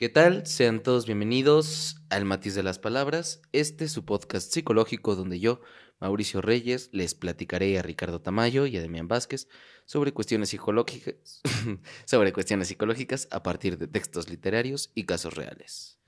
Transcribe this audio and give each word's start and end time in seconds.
¿Qué 0.00 0.08
tal? 0.08 0.46
Sean 0.46 0.82
todos 0.82 1.04
bienvenidos 1.04 1.96
al 2.08 2.24
Matiz 2.24 2.54
de 2.54 2.62
las 2.62 2.78
Palabras. 2.78 3.42
Este 3.52 3.84
es 3.84 3.92
su 3.92 4.06
podcast 4.06 4.50
psicológico 4.50 5.14
donde 5.14 5.40
yo, 5.40 5.60
Mauricio 6.00 6.40
Reyes, 6.40 6.88
les 6.94 7.14
platicaré 7.14 7.78
a 7.78 7.82
Ricardo 7.82 8.22
Tamayo 8.22 8.64
y 8.64 8.78
a 8.78 8.80
Demián 8.80 9.08
Vázquez 9.08 9.46
sobre 9.84 10.14
cuestiones 10.14 10.48
psicológicas, 10.48 11.42
sobre 12.06 12.32
cuestiones 12.32 12.68
psicológicas 12.68 13.28
a 13.30 13.42
partir 13.42 13.76
de 13.76 13.88
textos 13.88 14.30
literarios 14.30 14.90
y 14.94 15.04
casos 15.04 15.34
reales. 15.34 15.98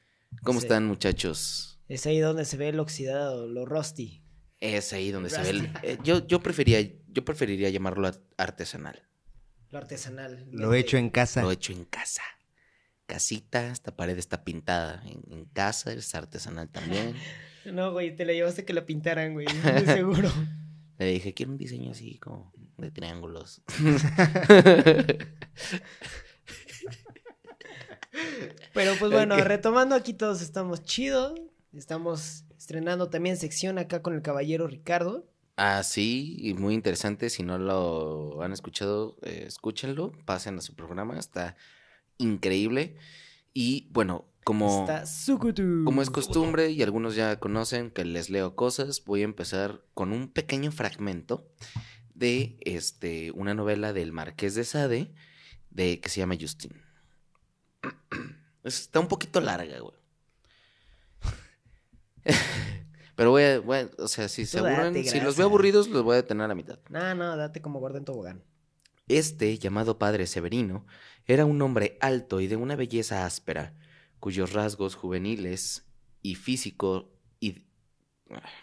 ¿Cómo 0.42 0.60
Sí. 0.60 0.64
están, 0.64 0.86
muchachos? 0.86 1.78
Es 1.86 2.06
ahí 2.06 2.18
donde 2.18 2.46
se 2.46 2.56
ve 2.56 2.70
el 2.70 2.80
oxidado, 2.80 3.46
lo 3.46 3.66
rusty. 3.66 4.24
Es 4.60 4.94
ahí 4.94 5.10
donde 5.10 5.28
se 5.28 5.42
ve 5.42 5.50
el... 5.50 5.70
Eh, 5.82 5.98
yo, 6.02 6.26
yo, 6.26 6.40
prefería, 6.42 6.80
yo 7.08 7.26
preferiría 7.26 7.68
llamarlo 7.68 8.10
artesanal. 8.38 9.06
Lo 9.68 9.76
artesanal. 9.76 10.46
Lo 10.50 10.72
hecho 10.72 10.96
en 10.96 11.10
casa. 11.10 11.42
Lo 11.42 11.50
hecho 11.52 11.74
en 11.74 11.84
casa. 11.84 12.22
Casita, 13.06 13.68
esta 13.68 13.94
pared 13.94 14.16
está 14.18 14.44
pintada 14.44 15.02
en, 15.06 15.22
en 15.32 15.44
casa, 15.46 15.92
es 15.92 16.14
artesanal 16.14 16.68
también. 16.68 17.14
No, 17.64 17.92
güey, 17.92 18.16
te 18.16 18.24
la 18.24 18.32
llevaste 18.32 18.64
que 18.64 18.72
la 18.72 18.84
pintaran, 18.86 19.34
güey. 19.34 19.46
De 19.46 19.86
seguro. 19.94 20.28
Le 20.98 21.06
dije, 21.06 21.32
quiero 21.32 21.52
un 21.52 21.58
diseño 21.58 21.92
así 21.92 22.18
como 22.18 22.52
de 22.76 22.90
triángulos. 22.90 23.62
Pero 28.74 28.94
pues 28.98 29.12
bueno, 29.12 29.36
retomando 29.36 29.94
aquí 29.94 30.12
todos 30.12 30.42
estamos 30.42 30.82
chido. 30.82 31.34
Estamos 31.72 32.44
estrenando 32.58 33.08
también 33.08 33.36
sección 33.36 33.78
acá 33.78 34.02
con 34.02 34.14
el 34.14 34.22
caballero 34.22 34.66
Ricardo. 34.66 35.24
ah, 35.56 35.82
sí, 35.84 36.36
y 36.38 36.54
muy 36.54 36.74
interesante. 36.74 37.30
Si 37.30 37.42
no 37.42 37.58
lo 37.58 38.42
han 38.42 38.52
escuchado, 38.52 39.16
eh, 39.22 39.44
escúchenlo, 39.46 40.12
pasen 40.24 40.58
a 40.58 40.62
su 40.62 40.74
programa, 40.74 41.18
está 41.18 41.56
increíble. 42.22 42.96
Y 43.52 43.88
bueno, 43.92 44.26
como, 44.44 44.80
Está 44.80 45.04
como 45.84 46.02
es 46.02 46.10
costumbre 46.10 46.70
y 46.70 46.82
algunos 46.82 47.14
ya 47.14 47.38
conocen 47.38 47.90
que 47.90 48.04
les 48.04 48.28
leo 48.30 48.56
cosas, 48.56 49.04
voy 49.04 49.20
a 49.22 49.24
empezar 49.24 49.84
con 49.94 50.12
un 50.12 50.28
pequeño 50.28 50.72
fragmento 50.72 51.48
de 52.14 52.56
este, 52.60 53.30
una 53.32 53.54
novela 53.54 53.92
del 53.92 54.12
Marqués 54.12 54.54
de 54.54 54.64
Sade 54.64 55.14
de, 55.70 56.00
que 56.00 56.08
se 56.08 56.20
llama 56.20 56.36
Justin. 56.40 56.72
Está 58.64 59.00
un 59.00 59.08
poquito 59.08 59.40
larga, 59.40 59.78
güey. 59.80 59.94
Pero 63.14 63.30
voy 63.30 63.42
a, 63.42 63.60
voy 63.60 63.78
a- 63.78 63.90
o 63.98 64.08
sea, 64.08 64.28
si 64.28 64.46
se 64.46 64.58
Tú 64.58 64.64
date, 64.64 64.80
aburren, 64.82 65.04
si 65.04 65.20
los 65.20 65.36
veo 65.36 65.46
aburridos, 65.46 65.88
los 65.88 66.02
voy 66.02 66.14
a 66.14 66.22
detener 66.22 66.44
a 66.44 66.48
la 66.48 66.54
mitad. 66.54 66.78
No, 66.88 67.14
no, 67.14 67.36
date 67.36 67.60
como 67.60 67.80
gordo 67.80 67.98
en 67.98 68.04
tobogán. 68.04 68.42
Este, 69.08 69.58
llamado 69.58 69.98
padre 69.98 70.26
Severino, 70.26 70.86
era 71.26 71.44
un 71.44 71.60
hombre 71.62 71.96
alto 72.00 72.40
y 72.40 72.46
de 72.46 72.56
una 72.56 72.76
belleza 72.76 73.24
áspera, 73.24 73.74
cuyos 74.18 74.52
rasgos 74.52 74.94
juveniles 74.94 75.86
y 76.22 76.34
físico 76.34 77.12
y 77.40 77.66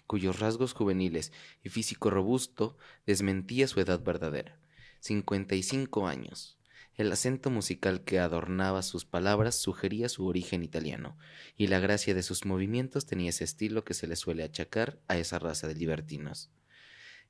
cuyos 0.08 0.40
rasgos 0.40 0.74
juveniles 0.74 1.32
y 1.64 1.70
físico 1.70 2.10
robusto 2.10 2.78
desmentía 3.06 3.68
su 3.68 3.80
edad 3.80 4.02
verdadera, 4.02 4.60
55 5.02 6.08
años. 6.08 6.58
El 6.96 7.12
acento 7.14 7.50
musical 7.50 8.04
que 8.04 8.20
adornaba 8.20 8.82
sus 8.82 9.06
palabras 9.06 9.56
sugería 9.56 10.10
su 10.10 10.26
origen 10.26 10.64
italiano, 10.64 11.18
y 11.56 11.68
la 11.68 11.80
gracia 11.80 12.14
de 12.14 12.24
sus 12.24 12.46
movimientos 12.46 13.06
tenía 13.06 13.30
ese 13.30 13.46
estilo 13.46 13.86
que 13.86 13.94
se 13.94 14.06
le 14.06 14.18
suele 14.18 14.44
achacar 14.44 15.00
a 15.08 15.18
esa 15.18 15.40
raza 15.40 15.68
de 15.68 15.76
libertinos. 15.76 16.52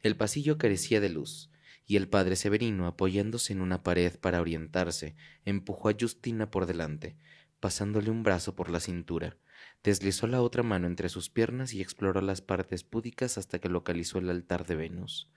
El 0.01 0.15
pasillo 0.15 0.57
carecía 0.57 0.99
de 1.01 1.09
luz, 1.09 1.51
y 1.85 1.95
el 1.95 2.07
padre 2.07 2.35
Severino, 2.35 2.87
apoyándose 2.87 3.53
en 3.53 3.61
una 3.61 3.83
pared 3.83 4.17
para 4.19 4.41
orientarse, 4.41 5.15
empujó 5.45 5.89
a 5.89 5.95
Justina 5.99 6.51
por 6.51 6.65
delante, 6.65 7.15
pasándole 7.59 8.11
un 8.11 8.23
brazo 8.23 8.55
por 8.55 8.69
la 8.69 8.79
cintura. 8.79 9.37
Deslizó 9.83 10.27
la 10.27 10.41
otra 10.41 10.63
mano 10.63 10.87
entre 10.87 11.09
sus 11.09 11.29
piernas 11.29 11.73
y 11.73 11.81
exploró 11.81 12.21
las 12.21 12.41
partes 12.41 12.83
púdicas 12.83 13.37
hasta 13.37 13.59
que 13.59 13.69
localizó 13.69 14.19
el 14.19 14.29
altar 14.29 14.65
de 14.65 14.75
Venus. 14.75 15.31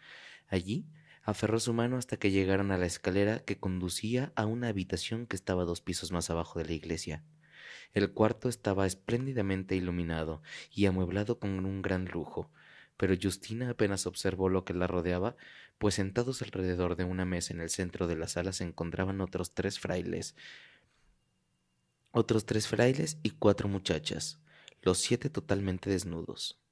Allí 0.48 0.86
aferró 1.22 1.60
su 1.60 1.72
mano 1.72 1.96
hasta 1.96 2.16
que 2.16 2.30
llegaron 2.30 2.70
a 2.70 2.78
la 2.78 2.86
escalera 2.86 3.40
que 3.40 3.58
conducía 3.58 4.32
a 4.34 4.46
una 4.46 4.68
habitación 4.68 5.26
que 5.26 5.36
estaba 5.36 5.64
dos 5.64 5.80
pisos 5.80 6.12
más 6.12 6.30
abajo 6.30 6.58
de 6.58 6.66
la 6.66 6.72
iglesia. 6.72 7.24
El 7.94 8.12
cuarto 8.12 8.48
estaba 8.48 8.86
espléndidamente 8.86 9.76
iluminado 9.76 10.42
y 10.70 10.86
amueblado 10.86 11.38
con 11.38 11.64
un 11.64 11.82
gran 11.82 12.06
lujo, 12.06 12.50
pero 12.96 13.14
Justina 13.20 13.70
apenas 13.70 14.06
observó 14.06 14.48
lo 14.48 14.64
que 14.64 14.74
la 14.74 14.86
rodeaba, 14.86 15.36
pues 15.82 15.96
sentados 15.96 16.42
alrededor 16.42 16.94
de 16.94 17.02
una 17.02 17.24
mesa 17.24 17.52
en 17.52 17.60
el 17.60 17.68
centro 17.68 18.06
de 18.06 18.14
la 18.14 18.28
sala 18.28 18.52
se 18.52 18.62
encontraban 18.62 19.20
otros 19.20 19.52
tres 19.52 19.80
frailes, 19.80 20.36
otros 22.12 22.46
tres 22.46 22.68
frailes 22.68 23.18
y 23.24 23.30
cuatro 23.30 23.68
muchachas, 23.68 24.38
los 24.80 24.98
siete 24.98 25.28
totalmente 25.28 25.90
desnudos. 25.90 26.62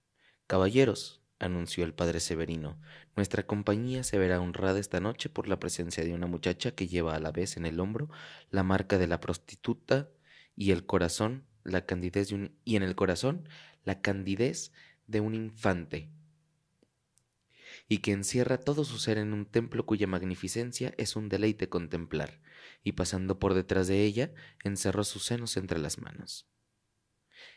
Caballeros, 0.46 1.22
anunció 1.40 1.82
el 1.84 1.92
padre 1.92 2.20
Severino, 2.20 2.80
nuestra 3.16 3.44
compañía 3.44 4.04
se 4.04 4.16
verá 4.16 4.40
honrada 4.40 4.78
esta 4.78 5.00
noche 5.00 5.28
por 5.28 5.48
la 5.48 5.58
presencia 5.58 6.04
de 6.04 6.14
una 6.14 6.28
muchacha 6.28 6.70
que 6.70 6.86
lleva 6.86 7.16
a 7.16 7.20
la 7.20 7.32
vez 7.32 7.56
en 7.56 7.66
el 7.66 7.80
hombro 7.80 8.10
la 8.52 8.62
marca 8.62 8.96
de 8.96 9.08
la 9.08 9.18
prostituta 9.18 10.08
y 10.54 10.70
el 10.70 10.86
corazón, 10.86 11.42
la 11.64 11.84
candidez 11.84 12.28
de 12.28 12.36
un, 12.36 12.54
y 12.64 12.76
en 12.76 12.84
el 12.84 12.94
corazón 12.94 13.48
la 13.82 14.02
candidez 14.02 14.70
de 15.08 15.18
un 15.18 15.34
infante, 15.34 16.10
y 17.90 17.98
que 17.98 18.12
encierra 18.12 18.56
todo 18.56 18.84
su 18.84 19.00
ser 19.00 19.18
en 19.18 19.32
un 19.32 19.44
templo 19.44 19.84
cuya 19.84 20.06
magnificencia 20.06 20.94
es 20.96 21.16
un 21.16 21.28
deleite 21.28 21.68
contemplar, 21.68 22.40
y 22.84 22.92
pasando 22.92 23.40
por 23.40 23.52
detrás 23.52 23.88
de 23.88 24.04
ella, 24.04 24.32
encerró 24.62 25.02
sus 25.02 25.24
senos 25.24 25.56
entre 25.56 25.80
las 25.80 25.98
manos. 25.98 26.46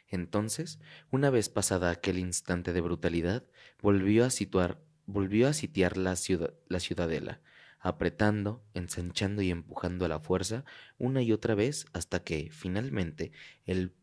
Entonces, 0.08 0.80
una 1.12 1.30
vez 1.30 1.50
pasada 1.50 1.92
aquel 1.92 2.18
instante 2.18 2.74
de 2.74 2.82
brutalidad, 2.82 3.46
volvió 3.80 4.26
a 4.26 4.32
situar, 4.32 4.82
volvió 5.06 5.48
a 5.48 5.54
sitiar 5.54 5.98
la, 5.98 6.16
ciudad, 6.16 6.56
la 6.68 6.80
ciudadela, 6.80 7.40
apretando, 7.80 8.66
ensanchando 8.74 9.44
y 9.44 9.52
empujando 9.52 10.04
a 10.04 10.10
la 10.10 10.20
fuerza 10.20 10.66
una 10.98 11.22
y 11.22 11.32
otra 11.32 11.54
vez 11.54 11.86
hasta 11.94 12.24
que, 12.24 12.50
finalmente, 12.50 13.32
el 13.68 13.94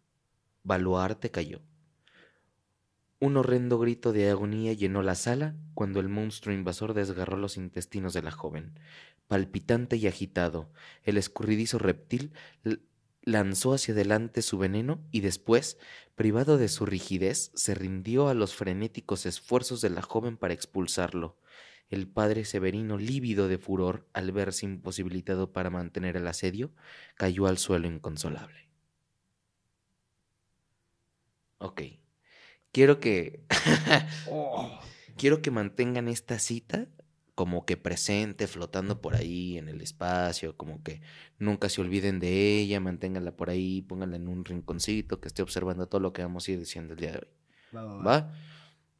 baluarte 0.62 1.32
cayó. 1.32 1.60
Un 3.20 3.36
horrendo 3.36 3.78
grito 3.78 4.14
de 4.14 4.30
agonía 4.30 4.72
llenó 4.72 5.02
la 5.02 5.14
sala 5.14 5.54
cuando 5.74 6.00
el 6.00 6.08
monstruo 6.08 6.54
invasor 6.54 6.94
desgarró 6.94 7.36
los 7.36 7.58
intestinos 7.58 8.14
de 8.14 8.22
la 8.22 8.30
joven. 8.30 8.78
Palpitante 9.28 9.96
y 9.96 10.06
agitado, 10.06 10.70
el 11.04 11.18
escurridizo 11.18 11.78
reptil 11.78 12.32
lanzó 13.22 13.74
hacia 13.74 13.92
adelante 13.92 14.40
su 14.40 14.56
veneno 14.56 15.02
y 15.10 15.20
después, 15.20 15.78
privado 16.14 16.56
de 16.56 16.68
su 16.68 16.86
rigidez, 16.86 17.52
se 17.54 17.74
rindió 17.74 18.28
a 18.28 18.34
los 18.34 18.54
frenéticos 18.54 19.26
esfuerzos 19.26 19.82
de 19.82 19.90
la 19.90 20.00
joven 20.00 20.38
para 20.38 20.54
expulsarlo. 20.54 21.36
El 21.90 22.08
padre 22.08 22.46
Severino, 22.46 22.96
lívido 22.96 23.48
de 23.48 23.58
furor 23.58 24.08
al 24.14 24.32
verse 24.32 24.64
imposibilitado 24.64 25.52
para 25.52 25.68
mantener 25.68 26.16
el 26.16 26.26
asedio, 26.26 26.72
cayó 27.16 27.46
al 27.46 27.58
suelo 27.58 27.86
inconsolable. 27.86 28.70
Ok. 31.58 31.82
Quiero 32.72 33.00
que. 33.00 33.44
Quiero 35.16 35.42
que 35.42 35.50
mantengan 35.50 36.08
esta 36.08 36.38
cita 36.38 36.88
como 37.34 37.64
que 37.64 37.78
presente, 37.78 38.46
flotando 38.46 39.00
por 39.00 39.14
ahí 39.14 39.56
en 39.56 39.68
el 39.68 39.80
espacio, 39.80 40.58
como 40.58 40.82
que 40.82 41.00
nunca 41.38 41.70
se 41.70 41.80
olviden 41.80 42.20
de 42.20 42.58
ella, 42.58 42.80
manténganla 42.80 43.34
por 43.34 43.48
ahí, 43.48 43.80
pónganla 43.80 44.16
en 44.16 44.28
un 44.28 44.44
rinconcito, 44.44 45.20
que 45.20 45.28
esté 45.28 45.40
observando 45.42 45.86
todo 45.86 46.02
lo 46.02 46.12
que 46.12 46.20
vamos 46.20 46.46
a 46.46 46.52
ir 46.52 46.58
diciendo 46.58 46.92
el 46.92 47.00
día 47.00 47.12
de 47.12 47.18
hoy. 47.18 47.28
Va, 47.74 47.84
va, 47.84 47.94
va. 47.94 48.02
¿Va? 48.02 48.34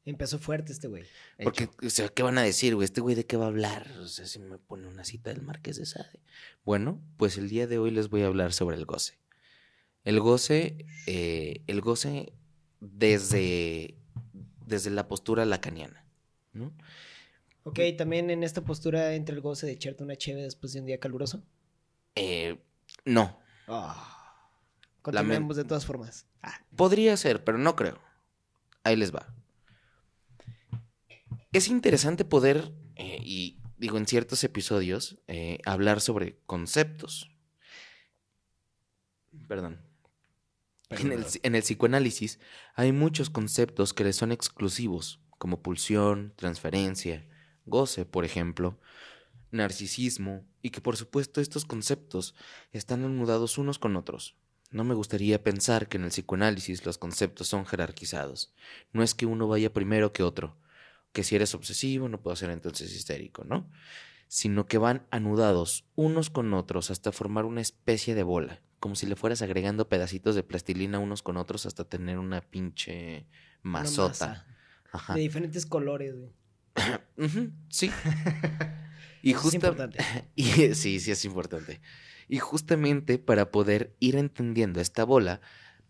Empezó 0.06 0.38
fuerte 0.38 0.73
este 0.73 0.88
güey. 0.88 1.05
Porque, 1.43 1.69
o 1.84 1.90
sea, 1.90 2.08
¿qué 2.08 2.23
van 2.23 2.38
a 2.38 2.43
decir, 2.43 2.75
güey? 2.75 2.87
¿Este 2.87 3.02
güey 3.02 3.14
de 3.14 3.26
qué 3.26 3.37
va 3.37 3.44
a 3.44 3.49
hablar? 3.49 3.87
O 4.00 4.06
sea, 4.06 4.25
si 4.25 4.38
me 4.38 4.56
pone 4.56 4.88
una 4.88 5.05
cita 5.05 5.31
del 5.31 5.43
Marqués 5.43 5.76
de 5.76 5.84
Sade. 5.84 6.20
Bueno, 6.64 7.02
pues 7.19 7.37
el 7.37 7.50
día 7.50 7.66
de 7.66 7.78
hoy 7.78 7.90
les 7.90 8.08
voy 8.08 8.23
a 8.23 8.26
hablar 8.26 8.55
sobre 8.55 8.76
el 8.76 8.87
goce. 8.87 9.19
El 10.02 10.19
goce, 10.19 10.87
eh, 11.06 11.62
el 11.66 11.82
goce 11.82 12.32
desde, 12.80 13.96
desde 14.66 14.90
la 14.90 15.08
postura 15.08 15.44
lacaniana, 15.44 16.04
¿no? 16.52 16.72
Ok, 17.64 17.78
también 17.96 18.30
en 18.30 18.42
esta 18.42 18.62
postura 18.62 19.14
entra 19.14 19.34
el 19.34 19.42
goce 19.42 19.66
de 19.66 19.72
echarte 19.72 20.02
una 20.02 20.16
cheve 20.16 20.42
después 20.42 20.72
de 20.72 20.80
un 20.80 20.86
día 20.86 20.98
caluroso. 20.98 21.42
Eh, 22.14 22.58
no, 23.04 23.38
Continuemos 25.02 25.56
de 25.56 25.64
todas 25.64 25.86
formas. 25.86 26.26
Ah, 26.42 26.60
podría 26.76 27.16
ser, 27.16 27.44
pero 27.44 27.58
no 27.58 27.76
creo. 27.76 27.98
Ahí 28.82 28.96
les 28.96 29.14
va. 29.14 29.34
Es 31.52 31.68
interesante 31.68 32.24
poder, 32.24 32.72
eh, 32.96 33.18
y 33.22 33.60
digo 33.78 33.96
en 33.96 34.06
ciertos 34.06 34.44
episodios, 34.44 35.18
eh, 35.26 35.58
hablar 35.64 36.00
sobre 36.00 36.38
conceptos. 36.46 37.30
Perdón. 39.48 39.80
En 40.90 41.12
el, 41.12 41.25
en 41.44 41.54
el 41.54 41.62
psicoanálisis 41.62 42.40
hay 42.75 42.92
muchos 42.92 43.31
conceptos 43.31 43.94
que 43.94 44.04
le 44.04 44.12
son 44.12 44.32
exclusivos, 44.32 45.20
como 45.38 45.62
pulsión, 45.62 46.32
transferencia, 46.37 47.26
goce, 47.64 48.04
por 48.04 48.25
ejemplo, 48.25 48.78
narcisismo, 49.52 50.44
y 50.62 50.70
que 50.70 50.81
por 50.81 50.96
supuesto 50.96 51.40
estos 51.40 51.64
conceptos 51.64 52.34
están 52.72 53.04
anudados 53.04 53.56
unos 53.56 53.78
con 53.78 53.96
otros. 53.96 54.37
No 54.70 54.84
me 54.84 54.94
gustaría 54.94 55.42
pensar 55.42 55.88
que 55.88 55.96
en 55.96 56.04
el 56.04 56.10
psicoanálisis 56.10 56.84
los 56.84 56.98
conceptos 56.98 57.48
son 57.48 57.66
jerarquizados. 57.66 58.52
No 58.92 59.02
es 59.02 59.14
que 59.14 59.26
uno 59.26 59.48
vaya 59.48 59.72
primero 59.72 60.12
que 60.12 60.22
otro, 60.22 60.56
que 61.12 61.25
si 61.25 61.34
eres 61.37 61.54
obsesivo 61.54 62.08
no 62.08 62.20
puedo 62.20 62.37
ser 62.37 62.50
entonces 62.50 62.94
histérico, 62.94 63.44
¿no? 63.44 63.69
Sino 64.28 64.66
que 64.66 64.78
van 64.78 65.06
anudados 65.10 65.84
unos 65.96 66.31
con 66.31 66.52
otros 66.54 66.90
hasta 66.90 67.10
formar 67.10 67.44
una 67.44 67.60
especie 67.60 68.14
de 68.14 68.22
bola, 68.22 68.60
como 68.80 68.96
si 68.96 69.06
le 69.06 69.14
fueras 69.14 69.42
agregando 69.42 69.88
pedacitos 69.88 70.34
de 70.34 70.42
plastilina 70.42 70.98
unos 70.98 71.22
con 71.22 71.36
otros 71.36 71.66
hasta 71.66 71.84
tener 71.84 72.18
una 72.18 72.40
pinche 72.40 73.26
Una 73.62 73.80
masota. 73.80 74.28
masa 74.28 74.46
Ajá. 74.92 75.14
De 75.14 75.20
diferentes 75.20 75.66
colores, 75.66 76.16
güey. 76.16 76.32
Sí. 77.68 77.90
y 79.22 79.32
Eso 79.32 79.48
es 79.48 79.54
importante. 79.54 79.98
y 80.34 80.44
sí, 80.74 80.98
sí 80.98 81.10
es 81.10 81.24
importante. 81.24 81.80
Y 82.28 82.38
justamente 82.38 83.18
para 83.18 83.50
poder 83.50 83.94
ir 84.00 84.16
entendiendo 84.16 84.80
esta 84.80 85.04
bola, 85.04 85.40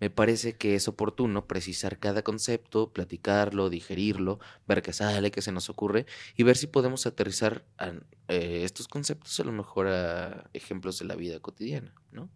me 0.00 0.08
parece 0.08 0.54
que 0.56 0.74
es 0.74 0.88
oportuno 0.88 1.46
precisar 1.46 1.98
cada 1.98 2.22
concepto, 2.22 2.92
platicarlo, 2.92 3.68
digerirlo, 3.68 4.40
ver 4.66 4.80
qué 4.80 4.94
sale, 4.94 5.30
qué 5.30 5.42
se 5.42 5.52
nos 5.52 5.68
ocurre 5.68 6.06
y 6.36 6.42
ver 6.42 6.56
si 6.56 6.66
podemos 6.66 7.06
aterrizar 7.06 7.66
a, 7.76 7.92
eh, 8.28 8.62
estos 8.64 8.88
conceptos 8.88 9.38
a 9.38 9.44
lo 9.44 9.52
mejor 9.52 9.88
a 9.88 10.48
ejemplos 10.54 10.98
de 10.98 11.04
la 11.04 11.16
vida 11.16 11.38
cotidiana, 11.40 11.94
¿no? 12.10 12.30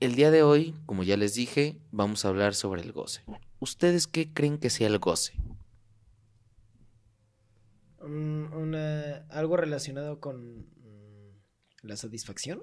El 0.00 0.14
día 0.14 0.30
de 0.30 0.42
hoy, 0.42 0.74
como 0.86 1.02
ya 1.02 1.16
les 1.16 1.34
dije, 1.34 1.76
vamos 1.92 2.24
a 2.24 2.28
hablar 2.28 2.54
sobre 2.54 2.80
el 2.82 2.92
goce. 2.92 3.22
¿Ustedes 3.58 4.06
qué 4.06 4.32
creen 4.32 4.58
que 4.58 4.70
sea 4.70 4.86
el 4.88 4.98
goce? 4.98 5.34
Una, 8.02 9.26
algo 9.28 9.56
relacionado 9.58 10.20
con 10.20 10.60
mm, 10.60 11.36
la 11.82 11.96
satisfacción. 11.96 12.62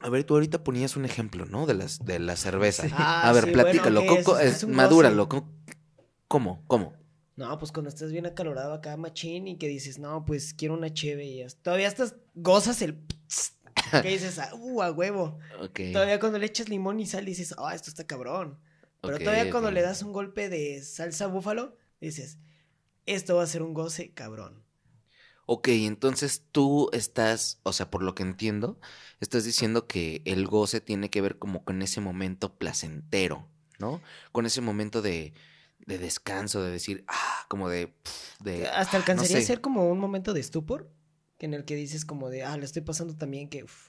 A 0.00 0.08
ver, 0.08 0.24
tú 0.24 0.34
ahorita 0.34 0.64
ponías 0.64 0.96
un 0.96 1.04
ejemplo, 1.04 1.44
¿no? 1.44 1.66
De 1.66 1.74
las 1.74 2.02
de 2.04 2.18
la 2.18 2.36
cerveza. 2.36 2.84
Sí. 2.84 2.94
Ah, 2.96 3.28
a 3.28 3.32
ver, 3.32 3.44
sí, 3.44 3.50
platícalo. 3.52 4.00
bueno, 4.02 4.22
¿qué 4.38 4.46
es? 4.48 4.64
un 4.64 4.74
madúralo. 4.74 5.28
¿Cómo? 6.26 6.62
¿Cómo? 6.66 6.94
No, 7.36 7.58
pues 7.58 7.70
cuando 7.72 7.90
estás 7.90 8.12
bien 8.12 8.24
acalorado 8.26 8.72
acá, 8.72 8.96
machín, 8.96 9.46
y 9.46 9.56
que 9.58 9.68
dices, 9.68 9.98
no, 9.98 10.24
pues 10.24 10.54
quiero 10.54 10.74
una 10.74 10.92
cheve 10.92 11.24
y 11.26 11.36
ya- 11.38 11.48
todavía 11.62 11.88
estás, 11.88 12.14
gozas 12.34 12.80
el... 12.82 12.98
que 14.02 14.08
dices, 14.08 14.38
ah, 14.38 14.50
uh, 14.54 14.82
a 14.82 14.90
huevo. 14.90 15.38
Todavía 15.92 16.20
cuando 16.20 16.38
le 16.38 16.46
echas 16.46 16.68
limón 16.68 17.00
y 17.00 17.06
sal 17.06 17.24
dices, 17.24 17.54
ah, 17.58 17.74
esto 17.74 17.90
está 17.90 18.06
cabrón. 18.06 18.58
Pero 19.00 19.18
todavía 19.18 19.50
cuando 19.50 19.70
le 19.70 19.82
das 19.82 20.02
un 20.02 20.12
golpe 20.12 20.48
de 20.48 20.82
salsa 20.82 21.26
búfalo, 21.26 21.76
dices, 22.00 22.38
esto 23.06 23.36
va 23.36 23.44
a 23.44 23.46
ser 23.46 23.62
un 23.62 23.74
goce 23.74 24.12
cabrón. 24.12 24.62
Ok, 25.46 25.68
entonces 25.68 26.44
tú 26.52 26.90
estás, 26.92 27.58
o 27.64 27.72
sea, 27.72 27.90
por 27.90 28.02
lo 28.02 28.14
que 28.14 28.22
entiendo, 28.22 28.78
estás 29.18 29.44
diciendo 29.44 29.86
que 29.86 30.22
el 30.24 30.46
goce 30.46 30.80
tiene 30.80 31.10
que 31.10 31.20
ver 31.20 31.38
como 31.38 31.64
con 31.64 31.82
ese 31.82 32.00
momento 32.00 32.56
placentero, 32.56 33.48
¿no? 33.78 34.00
Con 34.30 34.46
ese 34.46 34.60
momento 34.60 35.02
de, 35.02 35.32
de 35.86 35.98
descanso, 35.98 36.62
de 36.62 36.70
decir, 36.70 37.04
ah, 37.08 37.46
como 37.48 37.68
de... 37.68 37.92
Hasta 38.72 38.96
ah, 38.96 39.00
alcanzaría 39.00 39.38
no 39.38 39.42
a 39.42 39.46
ser 39.46 39.60
como 39.60 39.90
un 39.90 39.98
momento 39.98 40.34
de 40.34 40.40
estupor, 40.40 40.88
que 41.40 41.46
en 41.46 41.54
el 41.54 41.64
que 41.64 41.74
dices 41.74 42.04
como 42.04 42.28
de, 42.28 42.44
ah, 42.44 42.56
le 42.58 42.66
estoy 42.66 42.82
pasando 42.82 43.16
también 43.16 43.48
que 43.48 43.64
uf, 43.64 43.88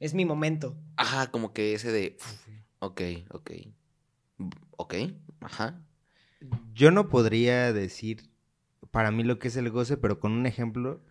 es 0.00 0.14
mi 0.14 0.24
momento. 0.24 0.74
Ajá, 0.96 1.30
como 1.30 1.52
que 1.52 1.74
ese 1.74 1.92
de... 1.92 2.12
pf, 2.12 2.50
ok, 2.78 3.00
ok. 3.30 3.50
Ok, 4.78 4.94
ajá. 5.40 5.82
Yo 6.72 6.90
no 6.90 7.10
podría 7.10 7.74
decir 7.74 8.30
para 8.90 9.10
mí 9.10 9.22
lo 9.22 9.38
que 9.38 9.48
es 9.48 9.56
el 9.56 9.68
goce, 9.70 9.98
pero 9.98 10.18
con 10.18 10.32
un 10.32 10.46
ejemplo, 10.46 11.02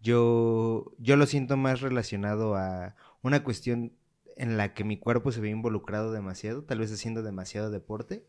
yo, 0.00 0.92
yo 0.98 1.16
lo 1.16 1.26
siento 1.26 1.58
más 1.58 1.82
relacionado 1.82 2.56
a 2.56 2.96
una 3.22 3.44
cuestión 3.44 3.92
en 4.36 4.56
la 4.56 4.72
que 4.72 4.84
mi 4.84 4.96
cuerpo 4.98 5.32
se 5.32 5.40
ve 5.42 5.50
involucrado 5.50 6.12
demasiado, 6.12 6.64
tal 6.64 6.78
vez 6.78 6.90
haciendo 6.90 7.22
demasiado 7.22 7.70
deporte, 7.70 8.24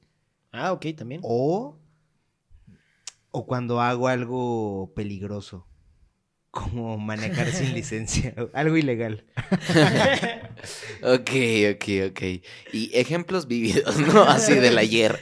Ah, 0.52 0.74
ok, 0.74 0.88
también. 0.98 1.22
o, 1.24 1.78
o 3.32 3.46
cuando 3.46 3.82
hago 3.82 4.08
algo 4.08 4.94
peligroso, 4.96 5.68
como 6.56 6.98
manejar 7.12 7.52
sin 7.52 7.74
licencia, 7.74 8.34
algo 8.54 8.78
ilegal. 8.78 9.26
Ok, 11.04 11.30
ok, 11.76 12.10
ok. 12.10 12.22
Y 12.74 12.90
ejemplos 12.94 13.46
vividos, 13.46 14.00
¿no? 14.00 14.24
Así 14.24 14.56
del 14.56 14.80
ayer. 14.80 15.20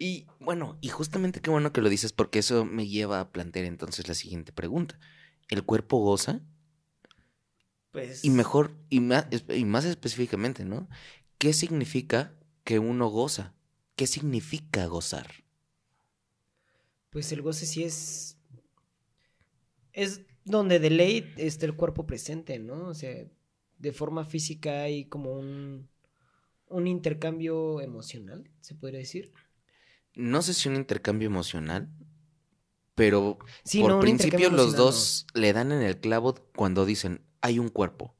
Y 0.00 0.26
bueno, 0.40 0.78
y 0.80 0.88
justamente 0.88 1.40
qué 1.40 1.50
bueno 1.50 1.72
que 1.72 1.80
lo 1.80 1.88
dices 1.88 2.12
porque 2.12 2.40
eso 2.40 2.64
me 2.64 2.88
lleva 2.88 3.20
a 3.20 3.30
plantear 3.30 3.66
entonces 3.66 4.08
la 4.08 4.14
siguiente 4.14 4.50
pregunta. 4.50 4.98
¿El 5.48 5.62
cuerpo 5.62 5.98
goza? 5.98 6.40
Pues... 7.92 8.24
Y 8.24 8.30
mejor, 8.30 8.72
y 8.88 8.98
más, 8.98 9.26
y 9.48 9.64
más 9.64 9.84
específicamente, 9.84 10.64
¿no? 10.64 10.88
¿Qué 11.38 11.52
significa 11.52 12.34
que 12.64 12.80
uno 12.80 13.06
goza? 13.08 13.54
¿Qué 13.94 14.08
significa 14.08 14.86
gozar? 14.86 15.44
Pues 17.10 17.30
el 17.30 17.42
goce 17.42 17.66
sí 17.66 17.84
es. 17.84 18.35
Es 19.96 20.22
donde 20.44 20.78
de 20.78 20.90
ley 20.90 21.34
está 21.38 21.66
el 21.66 21.74
cuerpo 21.76 22.06
presente, 22.06 22.60
¿no? 22.60 22.88
O 22.88 22.94
sea, 22.94 23.26
de 23.78 23.92
forma 23.92 24.24
física 24.24 24.82
hay 24.82 25.06
como 25.06 25.32
un. 25.34 25.88
un 26.68 26.86
intercambio 26.88 27.80
emocional, 27.82 28.50
se 28.60 28.74
podría 28.76 29.00
decir. 29.00 29.32
No 30.16 30.42
sé 30.42 30.52
si 30.52 30.68
un 30.68 30.74
intercambio 30.74 31.28
emocional, 31.28 31.88
pero 32.94 33.38
Sí, 33.64 33.80
por 33.80 33.90
no, 33.90 34.00
principio 34.00 34.50
los 34.50 34.74
dos 34.76 35.26
le 35.34 35.52
dan 35.52 35.72
en 35.72 35.82
el 35.82 36.00
clavo 36.00 36.34
cuando 36.56 36.84
dicen 36.86 37.22
hay 37.40 37.58
un 37.58 37.68
cuerpo 37.68 38.14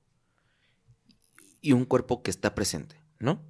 y 1.61 1.72
un 1.72 1.84
cuerpo 1.84 2.22
que 2.22 2.31
está 2.31 2.55
presente, 2.55 3.02
¿no? 3.19 3.43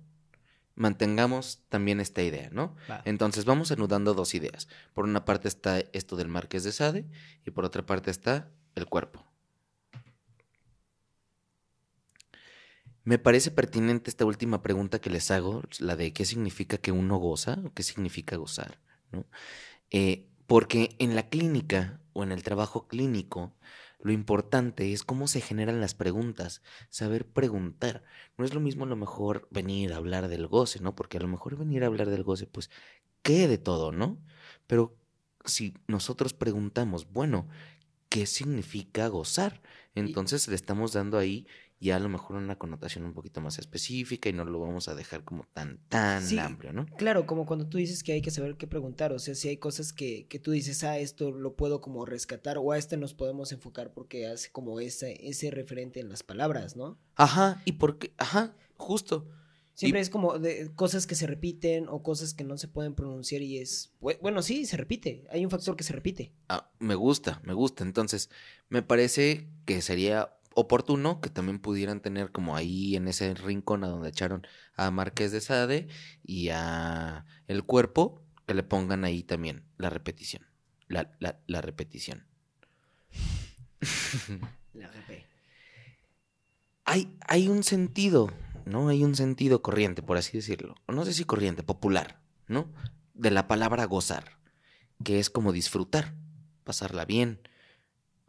Mantengamos 0.77 1.65
también 1.69 2.01
esta 2.01 2.23
idea, 2.23 2.51
¿no? 2.53 2.77
Entonces 3.05 3.45
vamos 3.45 3.73
anudando 3.73 4.15
dos 4.15 4.35
ideas. 4.35 4.69
Por 4.95 5.05
una 5.05 5.25
parte 5.25 5.49
está 5.49 5.81
esto 5.93 6.17
del 6.17 6.29
Marqués 6.29 6.65
de 6.65 6.73
Sade 6.73 7.07
y 7.45 7.51
por 7.51 7.65
otra 7.65 7.85
parte 7.85 8.11
está 8.11 8.51
el 8.75 8.87
cuerpo. 8.87 9.25
Me 13.05 13.19
parece 13.19 13.51
pertinente 13.51 14.11
esta 14.11 14.25
última 14.25 14.63
pregunta 14.63 15.01
que 15.01 15.11
les 15.11 15.31
hago, 15.31 15.63
la 15.79 15.97
de 15.97 16.13
qué 16.13 16.25
significa 16.25 16.77
que 16.77 16.93
uno 16.93 17.17
goza 17.19 17.59
o 17.65 17.73
qué 17.73 17.83
significa 17.83 18.37
gozar, 18.37 18.81
¿no? 19.13 19.25
Eh, 19.91 20.29
porque 20.47 20.97
en 20.99 21.15
la 21.15 21.29
clínica 21.29 22.01
o 22.13 22.23
en 22.23 22.33
el 22.33 22.43
trabajo 22.43 22.89
clínico, 22.89 23.55
lo 23.99 24.13
importante 24.13 24.93
es 24.93 25.05
cómo 25.05 25.27
se 25.29 25.41
generan 25.41 25.81
las 25.81 25.95
preguntas, 25.95 26.63
saber 26.91 27.27
preguntar. 27.27 28.05
No 28.37 28.45
es 28.45 28.55
lo 28.55 28.61
mismo 28.61 28.85
a 28.85 28.89
lo 28.89 28.97
mejor 28.97 29.49
venir 29.51 29.93
a 29.93 29.97
hablar 29.97 30.29
del 30.29 30.47
goce, 30.47 30.81
¿no? 30.81 30.95
Porque 30.95 31.17
a 31.19 31.21
lo 31.21 31.29
mejor 31.29 31.57
venir 31.57 31.83
a 31.83 31.87
hablar 31.87 32.11
del 32.11 32.23
goce, 32.23 32.47
pues, 32.47 32.71
¿qué 33.23 33.49
de 33.49 33.59
todo, 33.59 33.93
no? 33.93 34.19
Pero 34.67 34.97
si 35.45 35.75
nosotros 35.87 36.35
preguntamos, 36.35 37.11
bueno, 37.13 37.49
¿qué 38.09 38.27
significa 38.27 39.09
gozar? 39.09 39.63
Entonces 39.95 40.47
le 40.49 40.55
estamos 40.55 40.93
dando 40.93 41.19
ahí 41.19 41.47
ya 41.81 41.97
a 41.97 41.99
lo 42.01 42.09
mejor 42.09 42.37
una 42.37 42.57
connotación 42.57 43.05
un 43.05 43.13
poquito 43.13 43.41
más 43.41 43.59
específica 43.59 44.29
y 44.29 44.33
no 44.33 44.45
lo 44.45 44.59
vamos 44.61 44.89
a 44.89 44.95
dejar 44.95 45.25
como 45.25 45.45
tan, 45.53 45.79
tan 45.89 46.23
Sí. 46.23 46.39
amplio, 46.39 46.73
¿no? 46.73 46.87
Claro, 46.97 47.27
como 47.27 47.45
cuando 47.47 47.67
tú 47.69 47.79
dices 47.79 48.03
que 48.03 48.13
hay 48.13 48.23
que 48.23 48.31
saber 48.31 48.57
qué 48.57 48.67
preguntar, 48.67 49.13
o 49.13 49.19
sea, 49.19 49.35
si 49.35 49.49
hay 49.49 49.59
cosas 49.59 49.93
que, 49.93 50.27
que 50.29 50.39
tú 50.39 50.53
dices, 50.53 50.83
ah, 50.85 50.99
esto 50.99 51.31
lo 51.33 51.55
puedo 51.55 51.81
como 51.81 52.07
rescatar, 52.07 52.57
o 52.59 52.73
a 52.73 52.79
este 52.79 52.97
nos 52.97 53.13
podemos 53.15 53.53
enfocar 53.53 53.93
porque 53.93 54.27
hace 54.27 54.51
como 54.51 54.81
ese, 54.81 55.19
ese 55.29 55.51
referente 55.51 56.01
en 56.01 56.09
las 56.09 56.23
palabras, 56.23 56.77
¿no? 56.77 56.99
Ajá, 57.17 57.61
y 57.65 57.73
porque, 57.73 58.13
ajá, 58.19 58.55
justo. 58.77 59.29
Siempre 59.75 60.01
Y- 60.01 60.03
es 60.05 60.09
como 60.09 60.39
de 60.39 60.71
cosas 60.75 61.07
que 61.07 61.15
se 61.15 61.27
repiten 61.27 61.87
o 61.91 62.03
cosas 62.03 62.33
que 62.33 62.45
no 62.45 62.57
se 62.57 62.67
pueden 62.67 62.95
pronunciar 62.95 63.43
y 63.43 63.59
es, 63.59 63.93
bu- 64.01 64.19
bueno, 64.23 64.41
sí, 64.41 64.65
se 64.65 64.79
repite, 64.79 65.27
hay 65.31 65.45
un 65.45 65.51
factor 65.51 65.77
que 65.77 65.85
se 65.85 65.93
repite. 65.93 66.33
Ah, 66.49 66.71
me 66.79 66.95
gusta, 66.95 67.43
me 67.45 67.53
gusta. 67.53 67.85
Entonces, 67.85 68.31
me 68.71 68.81
parece 68.81 69.47
que 69.67 69.83
sería 69.83 70.33
oportuno 70.57 71.21
que 71.21 71.29
también 71.29 71.59
pudieran 71.59 72.01
tener 72.01 72.33
como 72.33 72.57
ahí 72.57 72.97
en 72.97 73.09
ese 73.09 73.35
rincón 73.35 73.85
a 73.85 73.89
donde 73.89 74.09
echaron 74.09 74.47
a 74.75 74.91
Marqués 74.91 75.31
de 75.31 75.43
Sade 75.43 75.89
y 76.25 76.49
a 76.49 77.27
El 77.47 77.63
Cuerpo, 77.65 78.23
que 78.47 78.55
le 78.55 78.63
pongan 78.63 79.05
ahí 79.05 79.23
también 79.23 79.65
la 79.77 79.91
repetición. 79.91 80.47
La, 80.89 81.15
la, 81.21 81.41
la 81.47 81.61
repetición. 81.61 82.27
La 84.73 84.91
hay, 86.85 87.17
hay 87.27 87.49
un 87.49 87.65
sentido, 87.65 88.31
¿no? 88.65 88.89
Hay 88.89 89.03
un 89.03 89.17
sentido 89.17 89.61
corriente, 89.61 90.03
por 90.03 90.19
así 90.19 90.37
decirlo. 90.37 90.77
No 90.87 91.05
sé 91.05 91.13
si 91.13 91.25
corriente, 91.25 91.63
popular, 91.63 92.21
¿no? 92.47 92.73
De 93.15 93.31
la 93.31 93.49
palabra 93.49 93.87
gozar, 93.87 94.39
que 95.03 95.19
es 95.19 95.29
como 95.29 95.53
disfrutar, 95.53 96.15
pasarla 96.63 97.05
bien, 97.05 97.41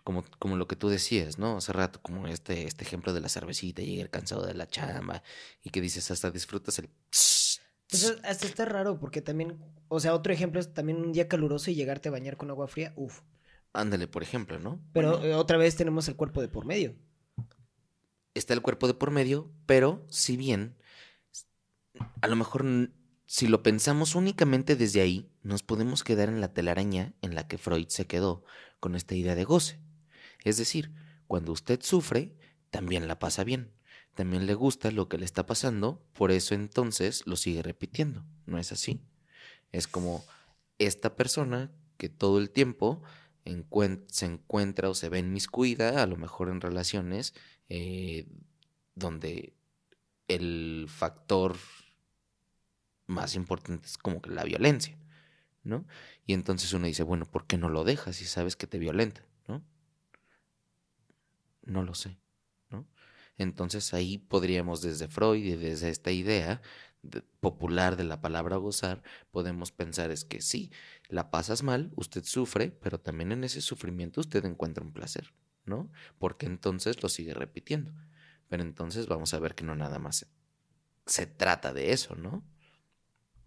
como, 0.07 0.23
como 0.39 0.55
lo 0.55 0.69
que 0.69 0.77
tú 0.77 0.87
decías, 0.87 1.37
¿no? 1.37 1.57
Hace 1.57 1.73
rato, 1.73 1.99
como 2.01 2.27
este, 2.27 2.65
este 2.65 2.85
ejemplo 2.85 3.11
de 3.11 3.19
la 3.19 3.27
cervecita, 3.27 3.81
llegar 3.81 4.09
cansado 4.09 4.45
de 4.45 4.53
la 4.53 4.65
chamba 4.65 5.21
y 5.61 5.69
que 5.69 5.81
dices 5.81 6.09
hasta 6.11 6.31
disfrutas 6.31 6.79
el... 6.79 6.87
Pues 7.89 8.15
hasta 8.23 8.45
está 8.45 8.63
raro 8.63 9.01
porque 9.01 9.21
también, 9.21 9.61
o 9.89 9.99
sea, 9.99 10.13
otro 10.13 10.31
ejemplo 10.31 10.61
es 10.61 10.73
también 10.73 10.99
un 10.99 11.11
día 11.11 11.27
caluroso 11.27 11.71
y 11.71 11.75
llegarte 11.75 12.07
a 12.07 12.13
bañar 12.13 12.37
con 12.37 12.49
agua 12.49 12.69
fría, 12.69 12.93
uff. 12.95 13.19
Ándale, 13.73 14.07
por 14.07 14.23
ejemplo, 14.23 14.57
¿no? 14.59 14.79
Pero 14.93 15.17
Bueno, 15.17 15.25
eh, 15.25 15.33
otra 15.33 15.57
vez 15.57 15.75
tenemos 15.75 16.07
el 16.07 16.15
cuerpo 16.15 16.39
de 16.39 16.47
por 16.47 16.65
medio. 16.65 16.95
está 18.33 18.53
el 18.53 18.61
cuerpo 18.61 18.87
de 18.87 18.93
por 18.93 19.11
medio, 19.11 19.51
pero 19.65 20.05
si 20.07 20.37
bien, 20.37 20.77
a 22.21 22.29
lo 22.29 22.37
mejor 22.37 22.63
si 23.25 23.47
lo 23.47 23.61
pensamos 23.61 24.15
únicamente 24.15 24.77
desde 24.77 25.01
ahí, 25.01 25.29
nos 25.43 25.63
podemos 25.63 26.05
quedar 26.05 26.29
en 26.29 26.39
la 26.39 26.53
telaraña 26.53 27.13
en 27.21 27.35
la 27.35 27.49
que 27.49 27.57
Freud 27.57 27.89
se 27.89 28.07
quedó 28.07 28.45
con 28.79 28.95
esta 28.95 29.15
idea 29.15 29.35
de 29.35 29.43
goce. 29.43 29.81
Es 30.43 30.57
decir, 30.57 30.91
cuando 31.27 31.51
usted 31.51 31.81
sufre, 31.81 32.35
también 32.69 33.07
la 33.07 33.19
pasa 33.19 33.43
bien. 33.43 33.71
También 34.13 34.47
le 34.47 34.55
gusta 34.55 34.91
lo 34.91 35.07
que 35.09 35.17
le 35.17 35.25
está 35.25 35.45
pasando, 35.45 36.03
por 36.13 36.31
eso 36.31 36.55
entonces 36.55 37.23
lo 37.27 37.35
sigue 37.35 37.61
repitiendo. 37.61 38.25
¿No 38.45 38.57
es 38.57 38.71
así? 38.71 39.01
Es 39.71 39.87
como 39.87 40.25
esta 40.79 41.15
persona 41.15 41.71
que 41.97 42.09
todo 42.09 42.39
el 42.39 42.49
tiempo 42.49 43.03
se 44.07 44.25
encuentra 44.25 44.89
o 44.89 44.95
se 44.95 45.09
ve 45.09 45.19
inmiscuida, 45.19 46.01
a 46.01 46.07
lo 46.07 46.17
mejor 46.17 46.49
en 46.49 46.61
relaciones 46.61 47.33
eh, 47.69 48.27
donde 48.95 49.53
el 50.27 50.87
factor 50.89 51.55
más 53.05 53.35
importante 53.35 53.87
es 53.87 53.97
como 53.97 54.21
que 54.21 54.31
la 54.31 54.43
violencia, 54.43 54.97
¿no? 55.63 55.85
Y 56.25 56.33
entonces 56.33 56.73
uno 56.73 56.87
dice, 56.87 57.03
bueno, 57.03 57.25
¿por 57.25 57.45
qué 57.45 57.57
no 57.57 57.69
lo 57.69 57.83
dejas 57.83 58.17
si 58.17 58.25
sabes 58.25 58.55
que 58.55 58.67
te 58.67 58.79
violenta, 58.79 59.26
¿no? 61.67 61.83
Lo 61.83 61.93
sé, 61.93 62.19
¿no? 62.69 62.87
Entonces 63.37 63.93
ahí 63.93 64.17
podríamos 64.17 64.81
desde 64.81 65.07
Freud 65.07 65.43
y 65.45 65.55
desde 65.55 65.89
esta 65.89 66.11
idea 66.11 66.61
de- 67.03 67.21
popular 67.39 67.97
de 67.97 68.03
la 68.05 68.21
palabra 68.21 68.57
gozar, 68.57 69.03
podemos 69.31 69.71
pensar 69.71 70.11
es 70.11 70.25
que 70.25 70.41
sí, 70.41 70.71
la 71.09 71.31
pasas 71.31 71.63
mal, 71.63 71.91
usted 71.95 72.23
sufre, 72.25 72.71
pero 72.71 72.99
también 72.99 73.31
en 73.31 73.43
ese 73.43 73.61
sufrimiento 73.61 74.21
usted 74.21 74.45
encuentra 74.45 74.83
un 74.83 74.93
placer, 74.93 75.33
¿no? 75.65 75.91
Porque 76.19 76.47
entonces 76.47 77.03
lo 77.03 77.09
sigue 77.09 77.33
repitiendo. 77.33 77.93
Pero 78.49 78.63
entonces 78.63 79.07
vamos 79.07 79.33
a 79.33 79.39
ver 79.39 79.55
que 79.55 79.63
no 79.65 79.75
nada 79.75 79.99
más 79.99 80.17
se, 80.17 80.27
se 81.07 81.27
trata 81.27 81.73
de 81.73 81.93
eso, 81.93 82.15
¿no? 82.15 82.43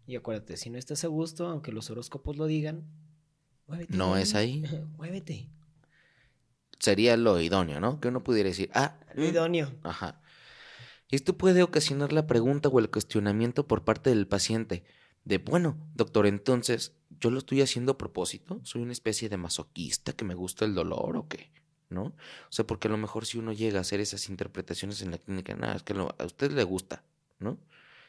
Y 0.06 0.16
acuérdate, 0.16 0.56
si 0.58 0.68
no 0.70 0.78
estás 0.78 1.04
a 1.04 1.08
gusto, 1.08 1.46
aunque 1.46 1.72
los 1.72 1.90
horóscopos 1.90 2.36
lo 2.36 2.46
digan, 2.46 2.84
muévete. 3.66 3.96
No 3.96 4.16
es 4.16 4.34
ahí. 4.34 4.64
muévete. 4.98 5.48
Sería 6.80 7.16
lo 7.16 7.40
idóneo, 7.40 7.78
¿no? 7.80 8.00
Que 8.00 8.08
uno 8.08 8.24
pudiera 8.24 8.48
decir, 8.48 8.70
ah, 8.74 8.98
Lo 9.14 9.22
mm, 9.24 9.28
idóneo. 9.28 9.72
Ajá. 9.84 10.20
Esto 11.10 11.36
puede 11.36 11.62
ocasionar 11.62 12.12
la 12.12 12.26
pregunta 12.26 12.68
o 12.68 12.78
el 12.78 12.90
cuestionamiento 12.90 13.66
por 13.66 13.84
parte 13.84 14.10
del 14.10 14.26
paciente 14.26 14.84
de, 15.24 15.38
bueno, 15.38 15.76
doctor, 15.94 16.26
entonces, 16.26 16.94
¿yo 17.20 17.30
lo 17.30 17.38
estoy 17.38 17.60
haciendo 17.62 17.92
a 17.92 17.98
propósito? 17.98 18.60
¿Soy 18.64 18.82
una 18.82 18.92
especie 18.92 19.28
de 19.28 19.36
masoquista 19.36 20.12
que 20.12 20.24
me 20.24 20.34
gusta 20.34 20.64
el 20.64 20.74
dolor 20.74 21.16
o 21.16 21.28
qué? 21.28 21.52
¿No? 21.90 22.04
O 22.04 22.14
sea, 22.50 22.66
porque 22.66 22.88
a 22.88 22.90
lo 22.90 22.96
mejor 22.96 23.26
si 23.26 23.36
uno 23.38 23.52
llega 23.52 23.78
a 23.78 23.80
hacer 23.82 24.00
esas 24.00 24.28
interpretaciones 24.28 25.02
en 25.02 25.10
la 25.10 25.18
clínica, 25.18 25.54
nada, 25.56 25.74
es 25.74 25.82
que 25.82 25.94
lo- 25.94 26.14
a 26.18 26.24
usted 26.24 26.52
le 26.52 26.62
gusta, 26.64 27.04
¿no? 27.40 27.58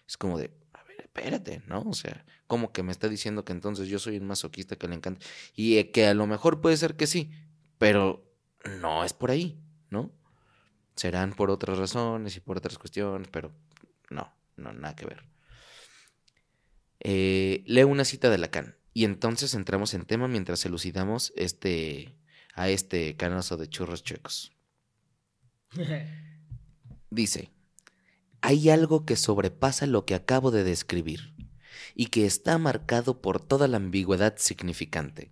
Es 0.07 0.17
como 0.17 0.37
de, 0.37 0.51
a 0.73 0.83
ver, 0.83 1.01
espérate, 1.01 1.63
¿no? 1.67 1.81
O 1.81 1.93
sea, 1.93 2.25
como 2.47 2.71
que 2.71 2.83
me 2.83 2.91
está 2.91 3.09
diciendo 3.09 3.43
que 3.43 3.53
entonces 3.53 3.87
yo 3.87 3.97
soy 3.97 4.17
un 4.17 4.27
masoquista 4.27 4.75
que 4.75 4.87
le 4.87 4.95
encanta. 4.95 5.25
Y 5.55 5.77
eh, 5.77 5.91
que 5.91 6.05
a 6.05 6.13
lo 6.13 6.27
mejor 6.27 6.61
puede 6.61 6.77
ser 6.77 6.95
que 6.95 7.07
sí, 7.07 7.31
pero 7.79 8.30
no 8.79 9.03
es 9.03 9.13
por 9.13 9.31
ahí, 9.31 9.59
¿no? 9.89 10.11
serán 10.95 11.33
por 11.33 11.49
otras 11.49 11.77
razones 11.77 12.35
y 12.37 12.39
por 12.39 12.57
otras 12.57 12.77
cuestiones, 12.77 13.27
pero 13.31 13.51
no, 14.09 14.31
no, 14.55 14.73
nada 14.73 14.95
que 14.95 15.05
ver. 15.05 15.23
Eh, 16.99 17.63
leo 17.65 17.87
una 17.87 18.05
cita 18.05 18.29
de 18.29 18.37
Lacan 18.37 18.75
y 18.93 19.05
entonces 19.05 19.55
entramos 19.55 19.93
en 19.93 20.05
tema 20.05 20.27
mientras 20.27 20.65
elucidamos 20.65 21.33
este, 21.35 22.15
a 22.53 22.69
este 22.69 23.15
canoso 23.15 23.57
de 23.57 23.67
churros 23.67 24.03
chuecos. 24.03 24.51
Dice, 27.09 27.51
hay 28.41 28.69
algo 28.69 29.05
que 29.05 29.15
sobrepasa 29.15 29.87
lo 29.87 30.05
que 30.05 30.15
acabo 30.15 30.51
de 30.51 30.63
describir 30.63 31.33
y 31.95 32.07
que 32.07 32.25
está 32.25 32.57
marcado 32.57 33.21
por 33.21 33.43
toda 33.43 33.67
la 33.67 33.77
ambigüedad 33.77 34.35
significante, 34.37 35.31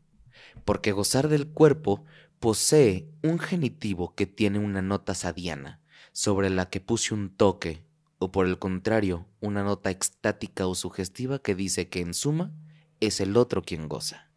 porque 0.66 0.94
gozar 0.94 1.28
del 1.28 1.48
cuerpo 1.48 2.06
posee 2.40 3.10
un 3.22 3.40
genitivo 3.40 4.16
que 4.16 4.26
tiene 4.26 4.60
una 4.60 4.82
nota 4.82 5.14
sadiana, 5.14 5.82
sobre 6.12 6.50
la 6.50 6.70
que 6.70 6.80
puse 6.80 7.14
un 7.14 7.36
toque, 7.36 7.84
o 8.18 8.32
por 8.32 8.48
el 8.48 8.60
contrario, 8.60 9.28
una 9.40 9.64
nota 9.64 9.90
extática 9.90 10.68
o 10.68 10.76
sugestiva 10.76 11.40
que 11.40 11.56
dice 11.56 11.90
que 11.90 12.02
en 12.02 12.14
suma 12.14 12.54
es 13.00 13.22
el 13.22 13.38
otro 13.38 13.62
quien 13.62 13.88
goza. 13.88 14.30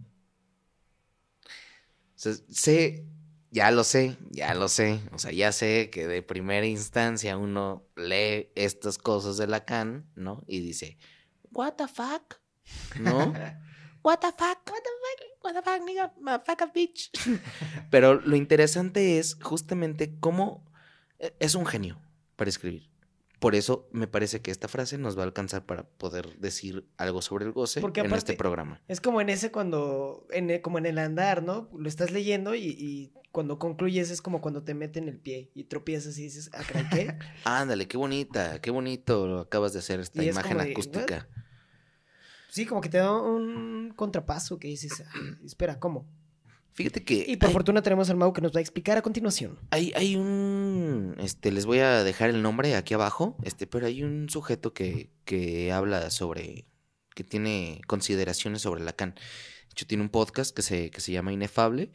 O 0.00 2.22
sea, 2.22 2.34
sé, 2.50 3.06
ya 3.50 3.70
lo 3.70 3.84
sé, 3.84 4.16
ya 4.30 4.54
lo 4.54 4.68
sé, 4.68 5.00
o 5.12 5.18
sea, 5.18 5.32
ya 5.32 5.52
sé 5.52 5.90
que 5.90 6.06
de 6.06 6.22
primera 6.22 6.66
instancia 6.66 7.36
uno 7.36 7.86
lee 7.96 8.50
estas 8.54 8.98
cosas 8.98 9.36
de 9.36 9.46
Lacan, 9.46 10.10
¿no? 10.14 10.44
Y 10.46 10.60
dice, 10.60 10.98
what 11.50 11.74
the 11.74 11.88
fuck, 11.88 12.36
¿no? 13.00 13.32
What 14.02 14.20
the 14.20 14.28
fuck, 14.28 14.66
what 14.66 14.80
the 14.80 14.90
fuck, 15.02 15.29
what 15.42 15.52
the 15.54 15.62
fuck, 15.62 15.82
nigga, 15.84 16.12
motherfucker, 16.20 16.70
bitch. 16.72 17.10
Pero 17.90 18.20
lo 18.20 18.36
interesante 18.36 19.18
es 19.18 19.36
justamente 19.42 20.14
cómo 20.20 20.64
e- 21.18 21.34
es 21.40 21.54
un 21.54 21.66
genio 21.66 22.00
para 22.36 22.48
escribir. 22.50 22.88
Por 23.38 23.54
eso 23.54 23.88
me 23.90 24.06
parece 24.06 24.42
que 24.42 24.50
esta 24.50 24.68
frase 24.68 24.98
nos 24.98 25.16
va 25.16 25.22
a 25.22 25.24
alcanzar 25.24 25.64
para 25.64 25.84
poder 25.84 26.36
decir 26.38 26.86
algo 26.98 27.22
sobre 27.22 27.46
el 27.46 27.52
goce 27.52 27.80
Porque 27.80 28.00
en 28.00 28.12
este 28.12 28.34
programa. 28.34 28.82
Es 28.86 29.00
como 29.00 29.22
en 29.22 29.30
ese 29.30 29.50
cuando, 29.50 30.26
en 30.30 30.50
el- 30.50 30.60
como 30.60 30.76
en 30.76 30.84
el 30.84 30.98
andar, 30.98 31.42
¿no? 31.42 31.70
Lo 31.74 31.88
estás 31.88 32.10
leyendo 32.10 32.54
y, 32.54 32.66
y 32.78 33.12
cuando 33.32 33.58
concluyes 33.58 34.10
es 34.10 34.20
como 34.20 34.42
cuando 34.42 34.62
te 34.62 34.74
meten 34.74 35.08
el 35.08 35.16
pie 35.18 35.50
y 35.54 35.64
tropiezas 35.64 36.18
y 36.18 36.24
dices, 36.24 36.50
ah, 36.52 36.62
caray, 36.70 36.86
¿qué? 36.90 37.14
Ándale, 37.44 37.88
qué 37.88 37.96
bonita, 37.96 38.60
qué 38.60 38.70
bonito 38.70 39.26
lo 39.26 39.38
acabas 39.40 39.72
de 39.72 39.78
hacer 39.78 40.00
esta 40.00 40.22
Y 40.22 40.28
es 40.28 40.34
imagen 40.34 40.58
de, 40.58 40.70
acústica. 40.72 41.26
Sí, 42.50 42.66
como 42.66 42.80
que 42.80 42.88
te 42.88 42.98
da 42.98 43.12
un 43.12 43.92
contrapaso 43.96 44.58
que 44.58 44.68
dices, 44.68 45.02
"Ah, 45.06 45.12
espera, 45.44 45.78
¿cómo? 45.78 46.06
Fíjate 46.72 47.04
que 47.04 47.24
Y 47.26 47.36
por 47.36 47.48
hay- 47.48 47.52
fortuna 47.52 47.82
tenemos 47.82 48.10
al 48.10 48.16
Mau 48.16 48.32
que 48.32 48.40
nos 48.40 48.52
va 48.54 48.58
a 48.58 48.62
explicar 48.62 48.96
a 48.96 49.02
continuación. 49.02 49.58
Hay, 49.70 49.92
hay 49.96 50.16
un, 50.16 51.14
este, 51.18 51.50
les 51.52 51.66
voy 51.66 51.78
a 51.80 52.02
dejar 52.04 52.30
el 52.30 52.42
nombre 52.42 52.74
aquí 52.76 52.94
abajo, 52.94 53.36
este, 53.42 53.66
pero 53.66 53.86
hay 53.86 54.02
un 54.02 54.28
sujeto 54.30 54.72
que, 54.72 55.10
que 55.24 55.72
habla 55.72 56.10
sobre, 56.10 56.66
que 57.14 57.24
tiene 57.24 57.80
consideraciones 57.86 58.62
sobre 58.62 58.82
Lacan. 58.84 59.14
De 59.14 59.20
hecho, 59.72 59.86
tiene 59.86 60.02
un 60.02 60.10
podcast 60.10 60.54
que 60.54 60.62
se, 60.62 60.90
que 60.90 61.00
se 61.00 61.12
llama 61.12 61.32
Inefable 61.32 61.90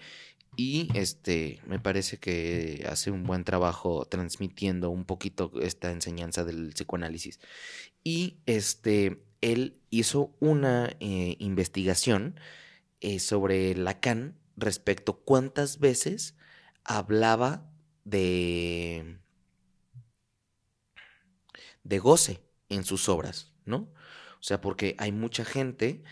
y, 0.57 0.89
este, 0.93 1.59
me 1.67 1.79
parece 1.79 2.17
que 2.17 2.85
hace 2.89 3.11
un 3.11 3.23
buen 3.23 3.43
trabajo 3.43 4.05
transmitiendo 4.05 4.89
un 4.89 5.05
poquito 5.05 5.51
esta 5.61 5.91
enseñanza 5.91 6.43
del 6.43 6.69
psicoanálisis. 6.73 7.39
Y, 8.03 8.37
este, 8.45 9.24
él 9.51 9.79
hizo 9.91 10.35
una 10.39 10.89
eh, 10.99 11.35
investigación 11.39 12.39
eh, 13.01 13.19
sobre 13.19 13.75
Lacan 13.75 14.39
respecto 14.57 15.19
cuántas 15.23 15.79
veces 15.79 16.35
hablaba 16.83 17.69
de 18.05 19.19
de 21.83 21.99
goce 21.99 22.41
en 22.69 22.83
sus 22.83 23.07
obras, 23.09 23.53
¿no? 23.65 23.93
O 24.39 24.43
sea, 24.43 24.61
porque 24.61 24.95
hay 24.97 25.11
mucha 25.11 25.45
gente 25.45 26.03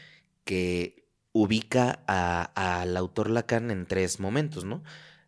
que 0.43 1.07
ubica 1.31 2.03
al 2.07 2.95
autor 2.95 3.29
Lacan 3.31 3.71
en 3.71 3.87
tres 3.87 4.19
momentos, 4.19 4.63
¿no? 4.65 4.83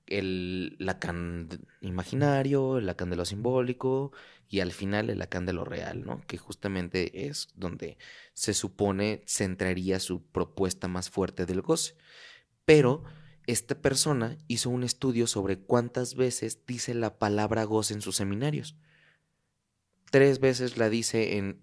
El 0.07 0.75
Lacan 0.79 1.49
imaginario, 1.81 2.77
el 2.77 2.85
Lacan 2.85 3.09
de 3.09 3.15
lo 3.15 3.25
simbólico 3.25 4.11
y 4.47 4.59
al 4.59 4.71
final 4.71 5.09
el 5.09 5.19
Lacan 5.19 5.45
de 5.45 5.53
lo 5.53 5.65
real, 5.65 6.05
¿no? 6.05 6.21
Que 6.27 6.37
justamente 6.37 7.27
es 7.27 7.49
donde 7.55 7.97
se 8.33 8.53
supone 8.53 9.23
centraría 9.27 9.99
su 9.99 10.23
propuesta 10.23 10.87
más 10.87 11.09
fuerte 11.09 11.45
del 11.45 11.61
goce. 11.61 11.95
Pero 12.65 13.03
esta 13.47 13.75
persona 13.75 14.37
hizo 14.47 14.69
un 14.69 14.83
estudio 14.83 15.27
sobre 15.27 15.59
cuántas 15.59 16.15
veces 16.15 16.65
dice 16.65 16.93
la 16.93 17.17
palabra 17.17 17.63
goce 17.63 17.93
en 17.93 18.01
sus 18.01 18.15
seminarios. 18.15 18.75
Tres 20.11 20.39
veces 20.39 20.77
la 20.77 20.89
dice 20.89 21.37
en 21.37 21.61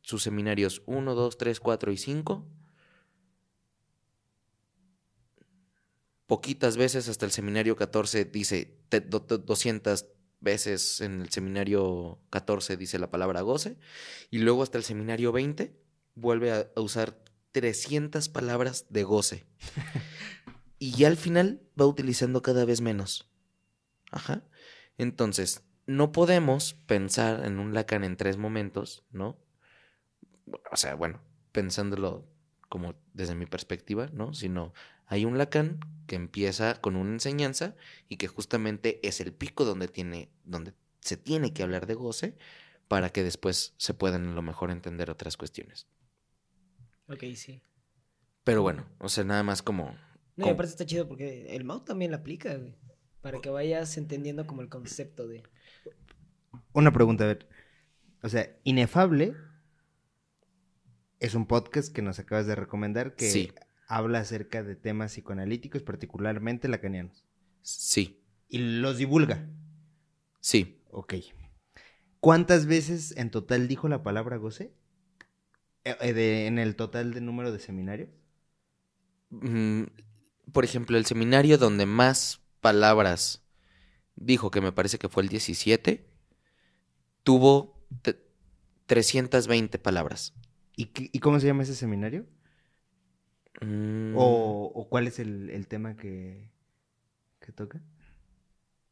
sus 0.00 0.22
seminarios 0.22 0.82
1, 0.86 1.14
2, 1.14 1.38
3, 1.38 1.60
4 1.60 1.92
y 1.92 1.96
5. 1.96 2.46
Poquitas 6.30 6.76
veces 6.76 7.08
hasta 7.08 7.26
el 7.26 7.32
seminario 7.32 7.74
14 7.74 8.24
dice 8.24 8.78
te- 8.88 9.00
do- 9.00 9.18
do- 9.18 9.38
200 9.38 10.06
veces 10.40 11.00
en 11.00 11.22
el 11.22 11.30
seminario 11.30 12.20
14 12.30 12.76
dice 12.76 13.00
la 13.00 13.10
palabra 13.10 13.40
goce. 13.40 13.76
Y 14.30 14.38
luego 14.38 14.62
hasta 14.62 14.78
el 14.78 14.84
seminario 14.84 15.32
20 15.32 15.74
vuelve 16.14 16.52
a, 16.52 16.70
a 16.76 16.80
usar 16.80 17.18
300 17.50 18.28
palabras 18.28 18.86
de 18.90 19.02
goce. 19.02 19.44
y 20.78 20.92
ya 20.92 21.08
al 21.08 21.16
final 21.16 21.62
va 21.78 21.86
utilizando 21.86 22.42
cada 22.42 22.64
vez 22.64 22.80
menos. 22.80 23.28
Ajá. 24.12 24.44
Entonces, 24.98 25.64
no 25.86 26.12
podemos 26.12 26.74
pensar 26.86 27.44
en 27.44 27.58
un 27.58 27.74
Lacan 27.74 28.04
en 28.04 28.16
tres 28.16 28.36
momentos, 28.36 29.04
¿no? 29.10 29.36
O 30.70 30.76
sea, 30.76 30.94
bueno, 30.94 31.20
pensándolo 31.52 32.28
como 32.68 32.94
desde 33.14 33.34
mi 33.34 33.46
perspectiva, 33.46 34.08
¿no? 34.12 34.32
Sino 34.32 34.72
Hay 35.06 35.24
un 35.24 35.38
Lacan 35.38 35.80
que 36.10 36.16
empieza 36.16 36.80
con 36.80 36.96
una 36.96 37.12
enseñanza 37.12 37.76
y 38.08 38.16
que 38.16 38.26
justamente 38.26 38.98
es 39.06 39.20
el 39.20 39.32
pico 39.32 39.64
donde 39.64 39.86
tiene, 39.86 40.28
donde 40.42 40.74
se 41.00 41.16
tiene 41.16 41.52
que 41.54 41.62
hablar 41.62 41.86
de 41.86 41.94
goce 41.94 42.36
para 42.88 43.10
que 43.10 43.22
después 43.22 43.74
se 43.76 43.94
puedan 43.94 44.26
a 44.26 44.32
lo 44.34 44.42
mejor 44.42 44.72
entender 44.72 45.08
otras 45.08 45.36
cuestiones. 45.36 45.86
Ok, 47.06 47.22
sí. 47.36 47.62
Pero 48.42 48.62
bueno, 48.62 48.88
o 48.98 49.08
sea, 49.08 49.22
nada 49.22 49.44
más 49.44 49.62
como... 49.62 49.84
No, 49.84 49.94
y 50.38 50.42
como- 50.42 50.54
aparte 50.54 50.72
está 50.72 50.84
chido 50.84 51.06
porque 51.06 51.54
el 51.54 51.62
Mau 51.62 51.84
también 51.84 52.10
la 52.10 52.16
aplica, 52.16 52.56
güey. 52.56 52.74
Para 53.20 53.40
que 53.40 53.48
vayas 53.50 53.96
entendiendo 53.96 54.48
como 54.48 54.62
el 54.62 54.68
concepto 54.68 55.28
de... 55.28 55.44
Una 56.72 56.92
pregunta, 56.92 57.22
a 57.22 57.28
ver. 57.28 57.48
O 58.24 58.28
sea, 58.28 58.50
Inefable 58.64 59.36
es 61.20 61.36
un 61.36 61.46
podcast 61.46 61.94
que 61.94 62.02
nos 62.02 62.18
acabas 62.18 62.48
de 62.48 62.56
recomendar 62.56 63.14
que 63.14 63.30
Sí. 63.30 63.52
Habla 63.90 64.20
acerca 64.20 64.62
de 64.62 64.76
temas 64.76 65.12
psicoanalíticos, 65.12 65.82
particularmente 65.82 66.68
lacanianos. 66.68 67.26
Sí, 67.62 68.18
Y 68.50 68.58
los 68.58 68.98
divulga. 68.98 69.48
sí. 70.40 70.76
Ok. 70.90 71.14
¿Cuántas 72.20 72.64
veces 72.66 73.14
en 73.18 73.30
total 73.30 73.68
dijo 73.68 73.86
la 73.88 74.02
palabra 74.02 74.36
goce? 74.38 74.72
Eh, 75.84 75.94
eh, 76.00 76.12
de- 76.14 76.46
en 76.46 76.58
el 76.58 76.74
total 76.76 77.12
de 77.14 77.20
número 77.20 77.52
de 77.52 77.58
seminarios. 77.58 78.08
Mm, 79.30 79.84
por 80.52 80.64
ejemplo, 80.64 80.96
el 80.98 81.06
seminario 81.06 81.58
donde 81.58 81.86
más 81.86 82.40
palabras 82.60 83.42
dijo, 84.16 84.50
que 84.52 84.60
me 84.60 84.72
parece 84.72 84.98
que 84.98 85.08
fue 85.08 85.22
el 85.24 85.28
17, 85.30 86.06
tuvo 87.22 87.78
te- 88.02 88.20
320 88.86 89.78
palabras. 89.78 90.34
¿Y, 90.76 90.86
qué- 90.86 91.10
y 91.12 91.18
cómo 91.20 91.38
se 91.40 91.46
llama 91.46 91.62
ese 91.62 91.74
seminario? 91.76 92.26
Mm, 93.60 94.14
¿O, 94.16 94.72
o 94.74 94.88
cuál 94.88 95.06
es 95.06 95.18
el, 95.18 95.50
el 95.50 95.68
tema 95.68 95.96
que, 95.96 96.50
que 97.40 97.52
toca? 97.52 97.80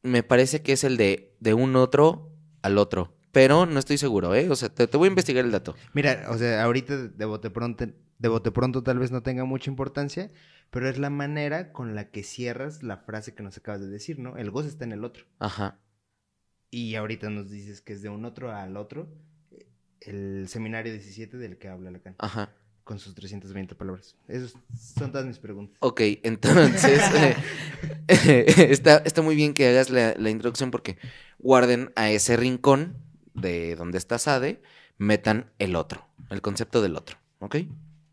Me 0.03 0.23
parece 0.23 0.63
que 0.63 0.73
es 0.73 0.85
el 0.85 0.97
de, 0.97 1.37
de 1.41 1.55
un 1.55 1.77
otro 1.77 2.31
al 2.63 2.79
otro, 2.79 3.15
pero 3.33 3.67
no 3.67 3.79
estoy 3.79 3.99
seguro, 3.99 4.35
¿eh? 4.35 4.49
O 4.51 4.57
sea, 4.57 4.69
te, 4.69 4.87
te 4.87 4.97
voy 4.97 5.07
a 5.07 5.11
investigar 5.11 5.45
el 5.45 5.51
dato. 5.51 5.75
Mira, 5.93 6.27
o 6.31 6.39
sea, 6.39 6.63
ahorita 6.63 6.97
de 7.09 7.25
bote 7.25 7.51
pronto, 7.51 7.87
de 8.19 8.29
bote 8.29 8.51
pronto 8.51 8.83
tal 8.83 8.99
vez 8.99 9.11
no 9.11 9.23
tenga 9.23 9.45
mucha 9.45 9.71
importancia, 9.71 10.31
pero 10.71 10.89
es 10.89 10.99
la 10.99 11.11
manera 11.11 11.73
con 11.73 11.95
la 11.95 12.11
que 12.11 12.23
cierras 12.23 12.83
la 12.83 12.99
frase 12.99 13.35
que 13.35 13.43
nos 13.43 13.57
acabas 13.59 13.81
de 13.81 13.89
decir, 13.89 14.19
¿no? 14.19 14.37
El 14.37 14.51
goce 14.51 14.69
está 14.69 14.85
en 14.85 14.93
el 14.93 15.05
otro. 15.05 15.25
Ajá. 15.39 15.79
Y 16.71 16.95
ahorita 16.95 17.31
nos 17.31 17.51
dices 17.51 17.81
que 17.81 17.95
es 17.95 18.03
de 18.03 18.09
un 18.11 18.25
otro 18.25 18.53
al 18.55 18.77
otro, 18.77 19.09
el 20.01 20.47
seminario 20.49 20.93
17 20.93 21.37
del 21.39 21.59
que 21.59 21.69
habla 21.69 21.91
Lacan, 21.91 22.15
Ajá. 22.19 22.55
Con 22.89 22.99
sus 22.99 23.15
320 23.15 23.75
palabras. 23.75 24.17
Esas 24.29 24.55
son 24.75 25.13
todas 25.13 25.27
mis 25.27 25.39
preguntas. 25.39 25.77
Ok, 25.81 26.01
entonces 26.23 27.03
eh, 28.09 28.67
está, 28.71 29.03
está 29.05 29.21
muy 29.21 29.37
bien 29.37 29.53
que 29.53 29.69
hagas 29.69 29.91
la, 29.91 30.15
la 30.17 30.31
introducción 30.31 30.71
porque 30.71 30.97
guarden 31.39 31.93
a 31.97 32.11
ese 32.11 32.39
rincón 32.39 32.97
de 33.35 33.77
donde 33.77 33.99
está 33.99 34.19
Sade, 34.19 34.63
metan 34.97 35.53
el 35.59 35.77
otro, 35.77 36.09
el 36.31 36.41
concepto 36.41 36.81
del 36.81 36.97
otro, 36.97 37.19
¿ok? 37.41 37.57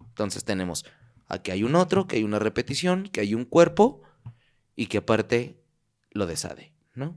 Entonces 0.10 0.44
tenemos 0.44 0.84
aquí 1.29 1.51
hay 1.51 1.63
un 1.63 1.75
otro, 1.75 2.05
que 2.05 2.17
hay 2.17 2.25
una 2.25 2.39
repetición, 2.39 3.08
que 3.08 3.22
hay 3.22 3.34
un 3.34 3.46
cuerpo 3.46 4.01
y 4.75 4.88
que 4.88 4.98
aparte 4.98 5.58
lo 6.12 6.27
de 6.27 6.36
Sade, 6.36 6.74
¿no? 6.96 7.15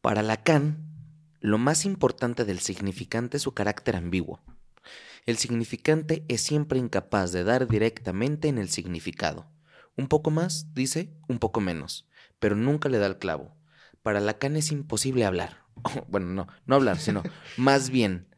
Para 0.00 0.24
Lacan, 0.24 0.84
lo 1.38 1.58
más 1.58 1.84
importante 1.84 2.44
del 2.44 2.58
significante 2.58 3.36
es 3.36 3.44
su 3.44 3.54
carácter 3.54 3.94
ambiguo. 3.94 4.40
El 5.26 5.38
significante 5.38 6.24
es 6.28 6.42
siempre 6.42 6.78
incapaz 6.78 7.32
de 7.32 7.44
dar 7.44 7.66
directamente 7.66 8.48
en 8.48 8.58
el 8.58 8.68
significado. 8.68 9.50
Un 9.96 10.08
poco 10.08 10.30
más, 10.30 10.74
dice, 10.74 11.14
un 11.28 11.38
poco 11.38 11.60
menos, 11.60 12.06
pero 12.38 12.56
nunca 12.56 12.88
le 12.90 12.98
da 12.98 13.06
el 13.06 13.18
clavo. 13.18 13.56
Para 14.02 14.20
Lacan 14.20 14.56
es 14.56 14.70
imposible 14.70 15.24
hablar. 15.24 15.64
bueno, 16.08 16.26
no, 16.26 16.46
no 16.66 16.74
hablar, 16.74 16.98
sino 16.98 17.22
más 17.56 17.88
bien, 17.88 18.28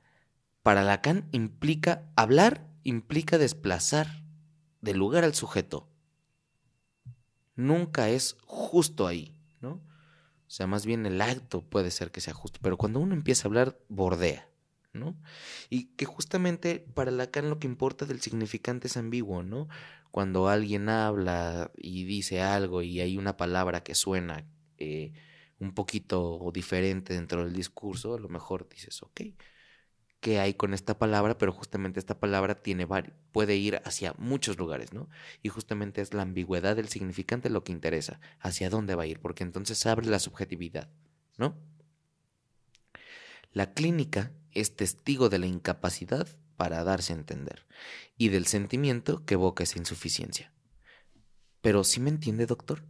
para 0.63 0.85
Lacan 0.85 1.29
implica 1.33 2.09
hablar, 2.15 2.69
implica 2.85 3.37
desplazar 3.37 4.23
del 4.81 4.99
lugar 4.99 5.25
al 5.25 5.35
sujeto. 5.35 5.91
Nunca 7.57 8.11
es 8.11 8.37
justo 8.45 9.09
ahí, 9.09 9.35
¿no? 9.61 9.71
O 9.71 10.51
sea, 10.51 10.69
más 10.69 10.87
bien 10.87 11.05
el 11.07 11.21
acto 11.21 11.63
puede 11.63 11.91
ser 11.91 12.13
que 12.13 12.21
sea 12.21 12.35
justo, 12.35 12.61
pero 12.63 12.77
cuando 12.77 13.01
uno 13.01 13.15
empieza 13.15 13.47
a 13.47 13.49
hablar, 13.49 13.81
bordea, 13.89 14.49
Y 15.71 15.87
que 15.97 16.05
justamente 16.05 16.81
para 16.95 17.11
Lacan 17.11 17.51
lo 17.51 17.59
que 17.59 17.67
importa 17.67 18.07
del 18.07 18.21
significante 18.21 18.89
es 18.89 18.97
ambiguo, 18.97 19.43
¿no? 19.43 19.69
Cuando 20.11 20.49
alguien 20.49 20.89
habla 20.89 21.71
y 21.77 22.05
dice 22.05 22.41
algo 22.41 22.83
y 22.83 23.01
hay 23.01 23.19
una 23.19 23.37
palabra 23.37 23.83
que 23.83 23.95
suena 23.95 24.47
eh, 24.79 25.13
un 25.59 25.73
poquito 25.73 26.51
diferente 26.53 27.15
dentro 27.15 27.45
del 27.45 27.53
discurso, 27.53 28.15
a 28.15 28.21
lo 28.21 28.29
mejor 28.29 28.69
dices, 28.69 29.03
ok, 29.03 29.21
¿qué 30.21 30.41
hay 30.41 30.55
con 30.55 30.75
esta 30.75 30.99
palabra? 30.99 31.39
Pero 31.39 31.53
justamente 31.53 32.01
esta 32.01 32.19
palabra 32.19 32.57
tiene 32.57 32.87
puede 33.33 33.57
ir 33.57 33.81
hacia 33.85 34.15
muchos 34.19 34.59
lugares, 34.59 34.93
¿no? 34.93 35.09
Y 35.43 35.49
justamente 35.51 36.01
es 36.01 36.15
la 36.15 36.23
ambigüedad 36.23 36.77
del 36.77 36.89
significante 36.89 37.51
lo 37.51 37.65
que 37.65 37.73
interesa, 37.73 38.21
hacia 38.41 38.71
dónde 38.71 38.95
va 38.95 39.05
a 39.05 39.07
ir, 39.07 39.21
porque 39.21 39.45
entonces 39.45 39.85
abre 39.87 40.07
la 40.09 40.19
subjetividad, 40.19 40.89
¿no? 41.39 41.57
La 43.53 43.73
clínica 43.73 44.33
es 44.61 44.77
testigo 44.77 45.29
de 45.29 45.39
la 45.39 45.47
incapacidad 45.47 46.27
para 46.57 46.85
darse 46.85 47.13
a 47.13 47.17
entender 47.17 47.67
y 48.17 48.29
del 48.29 48.47
sentimiento 48.47 49.25
que 49.25 49.35
evoca 49.35 49.65
esa 49.65 49.79
insuficiencia. 49.79 50.53
Pero 51.61 51.85
¿sí 51.85 52.01
me 52.01 52.11
entiende, 52.11 52.47
doctor? 52.47 52.85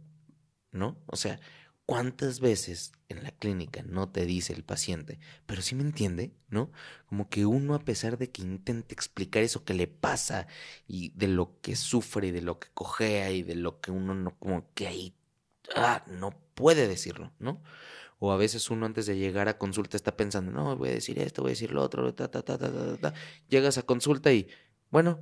¿No? 0.71 0.97
O 1.07 1.15
sea, 1.15 1.39
¿cuántas 1.85 2.39
veces 2.39 2.91
en 3.09 3.23
la 3.23 3.31
clínica 3.31 3.83
no 3.83 4.09
te 4.09 4.25
dice 4.25 4.53
el 4.53 4.63
paciente, 4.63 5.19
pero 5.45 5.61
sí 5.61 5.75
me 5.75 5.83
entiende, 5.83 6.33
¿no? 6.49 6.71
Como 7.07 7.29
que 7.29 7.45
uno 7.45 7.73
a 7.73 7.79
pesar 7.79 8.17
de 8.17 8.29
que 8.29 8.41
intente 8.41 8.93
explicar 8.93 9.43
eso 9.43 9.63
que 9.63 9.73
le 9.73 9.87
pasa 9.87 10.47
y 10.87 11.09
de 11.09 11.27
lo 11.27 11.59
que 11.61 11.75
sufre 11.75 12.27
y 12.27 12.31
de 12.31 12.41
lo 12.41 12.59
que 12.59 12.69
cojea 12.73 13.31
y 13.31 13.43
de 13.43 13.55
lo 13.55 13.79
que 13.79 13.91
uno 13.91 14.13
no 14.13 14.37
como 14.37 14.73
que 14.73 14.87
ahí 14.87 15.15
ah, 15.75 16.03
no 16.07 16.31
puede 16.53 16.87
decirlo, 16.87 17.33
¿no? 17.39 17.63
O 18.19 18.31
a 18.31 18.37
veces 18.37 18.69
uno 18.71 18.85
antes 18.85 19.05
de 19.05 19.17
llegar 19.17 19.47
a 19.47 19.57
consulta 19.57 19.95
está 19.95 20.17
pensando, 20.17 20.51
no, 20.51 20.75
voy 20.75 20.89
a 20.89 20.93
decir 20.93 21.19
esto, 21.19 21.43
voy 21.43 21.49
a 21.49 21.53
decir 21.53 21.71
lo 21.71 21.83
otro, 21.83 22.13
ta, 22.13 22.29
ta, 22.29 22.41
ta, 22.41 22.57
ta, 22.57 22.71
ta, 22.71 22.85
ta, 22.85 22.97
ta. 22.97 23.13
Llegas 23.47 23.77
a 23.77 23.83
consulta 23.83 24.33
y, 24.33 24.47
bueno, 24.89 25.19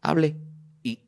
hable. 0.00 0.36
Y 0.82 1.00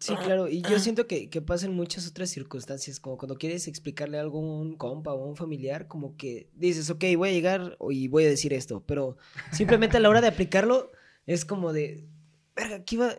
Sí, 0.00 0.14
claro, 0.16 0.48
y 0.48 0.62
yo 0.62 0.78
siento 0.78 1.06
que, 1.06 1.28
que 1.28 1.42
pasa 1.42 1.66
en 1.66 1.74
muchas 1.74 2.08
otras 2.08 2.30
circunstancias, 2.30 2.98
como 2.98 3.18
cuando 3.18 3.36
quieres 3.36 3.68
explicarle 3.68 4.18
algo 4.18 4.38
a 4.38 4.60
un 4.62 4.74
compa 4.76 5.12
o 5.12 5.22
a 5.22 5.26
un 5.26 5.36
familiar, 5.36 5.88
como 5.88 6.16
que 6.16 6.48
dices, 6.54 6.88
ok, 6.88 7.04
voy 7.18 7.28
a 7.28 7.32
llegar 7.32 7.76
y 7.90 8.08
voy 8.08 8.24
a 8.24 8.28
decir 8.30 8.54
esto, 8.54 8.82
pero 8.86 9.18
simplemente 9.52 9.98
a 9.98 10.00
la 10.00 10.08
hora 10.08 10.22
de 10.22 10.28
aplicarlo 10.28 10.90
es 11.26 11.44
como 11.44 11.74
de, 11.74 12.08
verga, 12.56 12.76
aquí 12.76 12.96
va, 12.96 13.14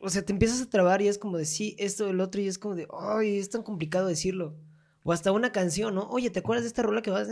o 0.00 0.08
sea, 0.08 0.24
te 0.24 0.32
empiezas 0.32 0.62
a 0.62 0.70
trabar 0.70 1.02
y 1.02 1.08
es 1.08 1.18
como 1.18 1.36
de, 1.36 1.46
sí, 1.46 1.74
esto, 1.80 2.08
el 2.08 2.20
otro, 2.20 2.40
y 2.40 2.46
es 2.46 2.58
como 2.58 2.76
de, 2.76 2.86
ay, 2.96 3.38
es 3.38 3.50
tan 3.50 3.64
complicado 3.64 4.06
decirlo. 4.06 4.54
O 5.02 5.12
hasta 5.12 5.32
una 5.32 5.50
canción, 5.50 5.94
¿no? 5.94 6.02
Oye, 6.10 6.28
¿te 6.30 6.40
acuerdas 6.40 6.64
de 6.64 6.68
esta 6.68 6.82
rola 6.82 7.00
que 7.00 7.10
vas? 7.10 7.28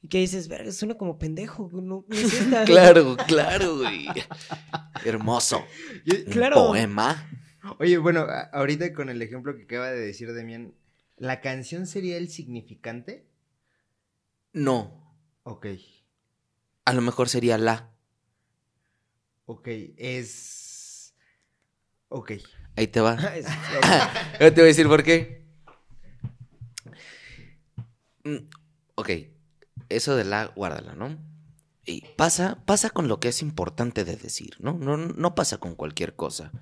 Y 0.00 0.08
que 0.08 0.18
dices, 0.18 0.46
verga, 0.48 0.70
suena 0.70 0.94
como 0.94 1.18
pendejo, 1.18 1.68
no, 1.72 2.04
no 2.06 2.16
es 2.16 2.32
esta". 2.32 2.64
claro, 2.66 3.16
claro, 3.26 3.78
güey. 3.78 4.06
Hermoso. 5.04 5.64
Un 6.06 6.32
Claro. 6.32 6.54
poema. 6.68 7.28
Oye, 7.78 7.98
bueno, 7.98 8.26
ahorita 8.52 8.92
con 8.92 9.08
el 9.08 9.20
ejemplo 9.22 9.56
que 9.56 9.64
acaba 9.64 9.90
de 9.90 9.98
decir 9.98 10.32
Demián, 10.32 10.74
¿la 11.16 11.40
canción 11.40 11.86
sería 11.86 12.16
el 12.16 12.28
significante? 12.28 13.26
No. 14.52 15.02
Ok, 15.42 15.66
A 16.86 16.92
lo 16.94 17.00
mejor 17.02 17.28
sería 17.28 17.58
la. 17.58 17.90
ok, 19.46 19.68
es... 19.96 21.14
Ok. 22.08 22.32
Ahí 22.76 22.86
te 22.86 23.00
va. 23.00 23.16
Yo 24.40 24.52
te 24.54 24.60
voy 24.60 24.62
a 24.62 24.64
decir 24.66 24.86
por 24.86 25.02
qué. 25.02 25.43
Mm, 28.24 28.48
Ok, 28.96 29.10
eso 29.88 30.16
de 30.16 30.24
la, 30.24 30.46
guárdala, 30.46 30.94
¿no? 30.94 31.18
Y 31.84 32.02
pasa, 32.16 32.62
pasa 32.66 32.90
con 32.90 33.08
lo 33.08 33.20
que 33.20 33.28
es 33.28 33.42
importante 33.42 34.04
de 34.04 34.16
decir, 34.16 34.56
¿no? 34.60 34.74
No, 34.78 34.96
no 34.96 35.34
pasa 35.34 35.58
con 35.58 35.74
cualquier 35.74 36.14
cosa. 36.16 36.52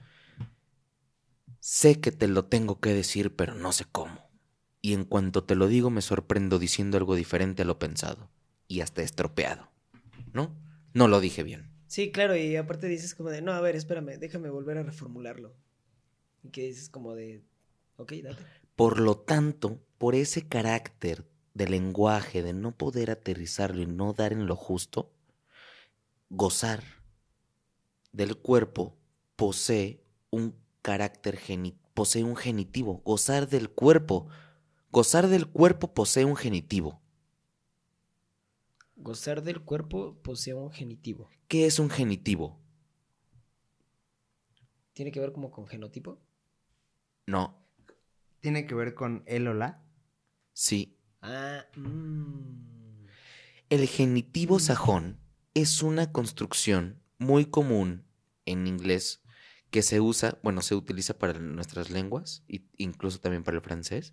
Sé 1.61 2.01
que 2.01 2.12
te 2.12 2.29
lo 2.29 2.44
tengo 2.46 2.81
que 2.81 2.92
decir, 2.92 3.35
pero 3.37 3.55
no 3.55 3.72
sé 3.72 3.85
cómo. 3.90 4.31
Y 4.81 4.94
en 4.94 5.05
cuanto 5.05 5.44
te 5.44 5.55
lo 5.55 5.68
digo, 5.68 5.90
me 5.90 6.03
sorprendo 6.03 6.59
diciendo 6.59 6.98
algo 6.98 7.14
diferente 7.14 7.62
a 7.62 7.64
lo 7.64 7.79
pensado. 7.79 8.31
Y 8.66 8.81
hasta 8.81 9.03
estropeado. 9.03 9.70
¿No? 10.33 10.57
No 10.94 11.09
lo 11.09 11.20
dije 11.20 11.42
bien. 11.42 11.70
Sí, 11.87 12.11
claro, 12.11 12.37
y 12.37 12.57
aparte 12.57 12.88
dices 12.88 13.14
como 13.14 13.31
de, 13.31 13.42
no, 13.42 13.53
a 13.53 13.61
ver, 13.61 13.77
espérame, 13.77 14.18
déjame 14.18 14.51
volver 14.51 14.79
a 14.79 14.83
reformularlo. 14.83 15.55
Y 16.42 16.51
que 16.51 16.62
dices 16.66 16.88
como 16.88 17.14
de, 17.14 17.44
ok, 17.96 18.12
date. 18.22 18.44
Por 18.77 19.01
lo 19.01 19.16
tanto, 19.18 19.81
por 19.98 20.14
ese 20.14 20.48
carácter 20.48 21.25
de 21.55 21.69
lenguaje, 21.69 22.43
de 22.43 22.53
no 22.53 22.73
poder 22.77 23.11
aterrizarlo 23.11 23.83
y 23.83 23.87
no 23.87 24.12
dar 24.12 24.33
en 24.33 24.47
lo 24.47 24.57
justo, 24.57 25.12
gozar 26.31 26.83
del 28.12 28.37
cuerpo 28.37 28.97
posee 29.37 30.03
un 30.31 30.55
carácter 30.83 31.37
geni 31.37 31.77
posee 31.95 32.25
un 32.25 32.37
genitivo. 32.37 33.03
Gozar 33.05 33.49
del 33.49 33.71
cuerpo. 33.71 34.29
Gozar 34.91 35.29
del 35.29 35.47
cuerpo 35.47 35.93
posee 35.95 36.25
un 36.25 36.37
genitivo. 36.37 37.01
Gozar 38.97 39.43
del 39.43 39.61
cuerpo 39.61 40.17
posee 40.23 40.55
un 40.55 40.71
genitivo. 40.71 41.29
¿Qué 41.47 41.67
es 41.67 41.79
un 41.79 41.88
genitivo? 41.88 42.59
¿Tiene 44.95 45.12
que 45.12 45.21
ver 45.21 45.33
como 45.33 45.51
con 45.51 45.67
genotipo? 45.67 46.19
No, 47.27 47.55
¿Tiene 48.41 48.67
que 48.67 48.75
ver 48.75 48.93
con 48.93 49.23
él 49.27 49.49
o 49.49 49.55
la? 49.55 49.83
sí. 50.55 50.97
Ah, 51.23 51.65
mm. 51.77 53.07
El 53.71 53.89
genitivo 53.89 54.59
sajón 54.59 55.19
es 55.55 55.83
una 55.83 56.13
construcción 56.13 57.01
muy 57.19 57.47
común 57.47 58.05
en 58.45 58.67
inglés 58.67 59.23
que 59.71 59.83
se 59.83 60.01
usa, 60.01 60.39
bueno, 60.43 60.61
se 60.61 60.75
utiliza 60.75 61.19
para 61.19 61.39
nuestras 61.39 61.89
lenguas, 61.91 62.45
e 62.49 62.63
incluso 62.77 63.21
también 63.21 63.45
para 63.45 63.57
el 63.57 63.63
francés, 63.63 64.13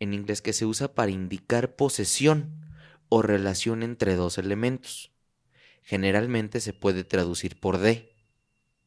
en 0.00 0.14
inglés 0.14 0.40
que 0.40 0.54
se 0.54 0.64
usa 0.64 0.94
para 0.94 1.10
indicar 1.10 1.76
posesión 1.76 2.64
o 3.10 3.20
relación 3.20 3.82
entre 3.82 4.14
dos 4.14 4.38
elementos. 4.38 5.12
Generalmente 5.82 6.60
se 6.60 6.72
puede 6.72 7.04
traducir 7.04 7.60
por 7.60 7.78
de, 7.78 8.16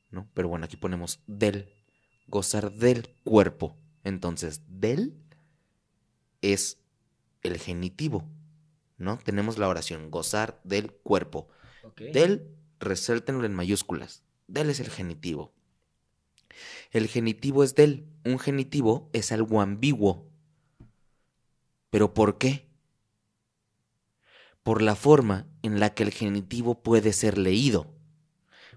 ¿no? 0.09 0.27
Pero 0.33 0.47
bueno, 0.47 0.65
aquí 0.65 0.77
ponemos 0.77 1.19
del, 1.27 1.69
gozar 2.27 2.71
del 2.71 3.09
cuerpo. 3.23 3.77
Entonces, 4.03 4.61
del 4.67 5.21
es 6.41 6.80
el 7.43 7.57
genitivo, 7.57 8.27
¿no? 8.97 9.17
Tenemos 9.17 9.57
la 9.57 9.67
oración, 9.67 10.11
gozar 10.11 10.59
del 10.63 10.91
cuerpo. 10.91 11.47
Del, 11.97 12.47
reséltenlo 12.79 13.45
en 13.45 13.53
mayúsculas. 13.53 14.23
Del 14.47 14.69
es 14.69 14.79
el 14.79 14.89
genitivo. 14.89 15.53
El 16.91 17.07
genitivo 17.07 17.63
es 17.63 17.75
del. 17.75 18.05
Un 18.25 18.39
genitivo 18.39 19.09
es 19.13 19.31
algo 19.31 19.61
ambiguo. 19.61 20.29
¿Pero 21.89 22.13
por 22.13 22.37
qué? 22.37 22.67
Por 24.63 24.81
la 24.81 24.95
forma 24.95 25.47
en 25.63 25.79
la 25.79 25.93
que 25.93 26.03
el 26.03 26.11
genitivo 26.11 26.83
puede 26.83 27.13
ser 27.13 27.37
leído. 27.37 27.93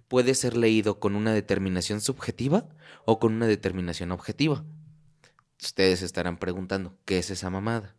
Puede 0.09 0.35
ser 0.35 0.57
leído 0.57 1.01
con 1.01 1.15
una 1.17 1.33
determinación 1.33 2.01
subjetiva 2.01 2.69
o 3.05 3.19
con 3.19 3.35
una 3.35 3.47
determinación 3.47 4.13
objetiva. 4.13 4.65
Ustedes 5.63 6.03
estarán 6.03 6.39
preguntando, 6.39 6.97
¿qué 7.05 7.19
es 7.19 7.31
esa 7.31 7.51
mamada? 7.51 7.95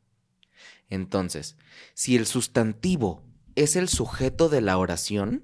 Entonces, 0.90 1.58
si 1.94 2.16
el 2.16 2.26
sustantivo 2.26 3.24
es 3.56 3.76
el 3.76 3.90
sujeto 3.90 4.50
de 4.50 4.62
la 4.62 4.78
oración, 4.78 5.42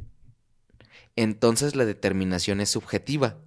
entonces 1.15 1.75
la 1.75 1.85
determinación 1.85 2.61
es 2.61 2.69
subjetiva. 2.69 3.37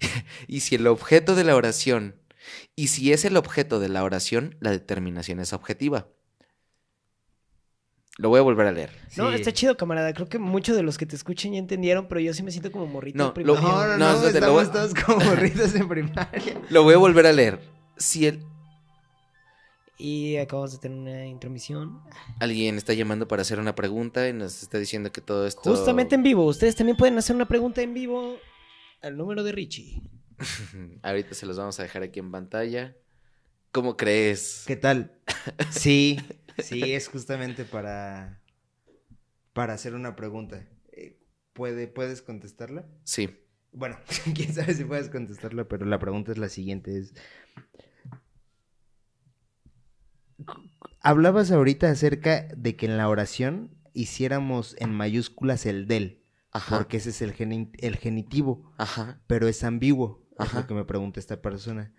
y 0.48 0.60
si 0.60 0.74
el 0.74 0.86
objeto 0.86 1.34
de 1.34 1.44
la 1.44 1.56
oración, 1.56 2.16
y 2.76 2.88
si 2.88 3.12
es 3.12 3.24
el 3.24 3.36
objeto 3.36 3.80
de 3.80 3.88
la 3.88 4.04
oración, 4.04 4.56
la 4.60 4.70
determinación 4.70 5.40
es 5.40 5.52
objetiva. 5.52 6.08
Lo 8.16 8.28
voy 8.28 8.38
a 8.38 8.42
volver 8.42 8.68
a 8.68 8.72
leer. 8.72 8.90
No, 9.16 9.30
Sí. 9.30 9.36
está 9.36 9.52
chido, 9.52 9.76
camarada. 9.76 10.12
Creo 10.12 10.28
que 10.28 10.38
muchos 10.38 10.76
de 10.76 10.84
los 10.84 10.98
que 10.98 11.04
te 11.06 11.16
escuchen 11.16 11.52
ya 11.54 11.58
entendieron, 11.58 12.06
pero 12.06 12.20
yo 12.20 12.32
sí 12.32 12.44
me 12.44 12.52
siento 12.52 12.70
como 12.70 12.86
morrito. 12.86 13.18
No, 13.18 13.26
de 13.28 13.32
primaria. 13.32 13.60
lo- 13.60 13.68
No, 13.68 13.86
no, 13.86 13.96
No, 13.98 14.12
no, 14.12 14.12
espérate, 14.26 14.40
lo 14.46 14.52
voy- 14.52 14.62
estamos 14.64 14.92
todos 14.94 15.04
como 15.04 15.24
morritos 15.24 15.74
en 15.74 15.88
primaria. 15.88 16.60
Lo 16.70 16.84
voy 16.84 16.94
a 16.94 16.98
volver 16.98 17.26
a 17.26 17.32
leer. 17.32 17.60
Si 17.96 18.26
el... 18.26 18.44
Y 19.96 20.36
acabamos 20.38 20.72
de 20.72 20.78
tener 20.78 20.98
una 20.98 21.26
intromisión. 21.26 22.00
alguien 22.40 22.76
está 22.76 22.94
llamando 22.94 23.28
para 23.28 23.42
hacer 23.42 23.60
una 23.60 23.74
pregunta 23.74 24.28
y 24.28 24.32
nos 24.32 24.62
está 24.62 24.78
diciendo 24.78 25.12
que 25.12 25.20
todo 25.20 25.46
esto... 25.46 25.70
Justamente 25.70 26.16
en 26.16 26.22
vivo. 26.22 26.44
Ustedes 26.46 26.74
también 26.74 26.96
pueden 26.96 27.16
hacer 27.16 27.36
una 27.36 27.46
pregunta 27.46 27.80
en 27.80 27.94
vivo 27.94 28.36
al 29.02 29.16
número 29.16 29.44
de 29.44 29.52
Richie. 29.52 30.02
Ahorita 31.02 31.34
se 31.34 31.46
los 31.46 31.58
vamos 31.58 31.78
a 31.78 31.84
dejar 31.84 32.02
aquí 32.02 32.18
en 32.18 32.30
pantalla. 32.30 32.96
¿Cómo 33.70 33.96
crees? 33.96 34.64
¿Qué 34.66 34.76
tal? 34.76 35.18
Sí, 35.70 36.18
sí, 36.58 36.94
es 36.94 37.08
justamente 37.08 37.64
para, 37.64 38.40
para 39.52 39.74
hacer 39.74 39.94
una 39.94 40.16
pregunta. 40.16 40.64
Eh, 40.92 41.18
¿Puede, 41.52 41.86
¿Puedes 41.86 42.22
contestarla? 42.22 42.86
Sí. 43.04 43.30
Bueno, 43.72 43.98
quién 44.34 44.54
sabe 44.54 44.74
si 44.74 44.84
puedes 44.84 45.10
contestarla, 45.10 45.68
pero 45.68 45.84
la 45.84 45.98
pregunta 45.98 46.32
es 46.32 46.38
la 46.38 46.48
siguiente. 46.48 46.96
Es... 46.98 47.14
Hablabas 51.00 51.50
ahorita 51.50 51.90
acerca 51.90 52.48
de 52.56 52.76
que 52.76 52.86
en 52.86 52.96
la 52.96 53.08
oración 53.08 53.70
hiciéramos 53.92 54.74
en 54.78 54.92
mayúsculas 54.92 55.66
el 55.66 55.86
del, 55.86 56.22
Ajá. 56.50 56.78
porque 56.78 56.96
ese 56.96 57.10
es 57.10 57.22
el, 57.22 57.34
geni- 57.34 57.70
el 57.78 57.96
genitivo, 57.96 58.72
Ajá. 58.78 59.20
pero 59.26 59.48
es 59.48 59.62
ambiguo, 59.64 60.26
es 60.38 60.52
lo 60.54 60.66
que 60.66 60.74
me 60.74 60.84
pregunta 60.84 61.20
esta 61.20 61.40
persona. 61.42 61.92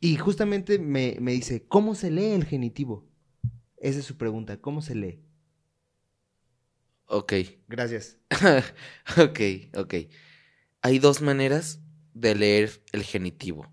Y 0.00 0.16
justamente 0.16 0.78
me, 0.78 1.16
me 1.20 1.32
dice, 1.32 1.66
¿cómo 1.66 1.94
se 1.94 2.10
lee 2.10 2.32
el 2.32 2.44
genitivo? 2.44 3.08
Esa 3.76 4.00
es 4.00 4.04
su 4.04 4.16
pregunta, 4.16 4.58
¿cómo 4.60 4.82
se 4.82 4.94
lee? 4.94 5.22
Ok. 7.06 7.32
Gracias. 7.68 8.18
ok, 9.18 9.40
ok. 9.76 9.94
Hay 10.82 10.98
dos 10.98 11.20
maneras 11.22 11.80
de 12.14 12.34
leer 12.34 12.82
el 12.92 13.02
genitivo. 13.02 13.66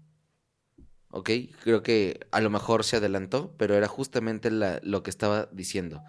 Ok, 1.10 1.30
creo 1.64 1.84
que 1.84 2.20
a 2.32 2.42
lo 2.42 2.50
mejor 2.50 2.84
se 2.84 2.98
adelantó, 2.98 3.56
pero 3.58 3.76
era 3.76 3.88
justamente 3.88 4.52
la- 4.52 4.80
lo 4.84 5.04
que 5.04 5.10
estaba 5.10 5.48
diciendo. 5.52 6.02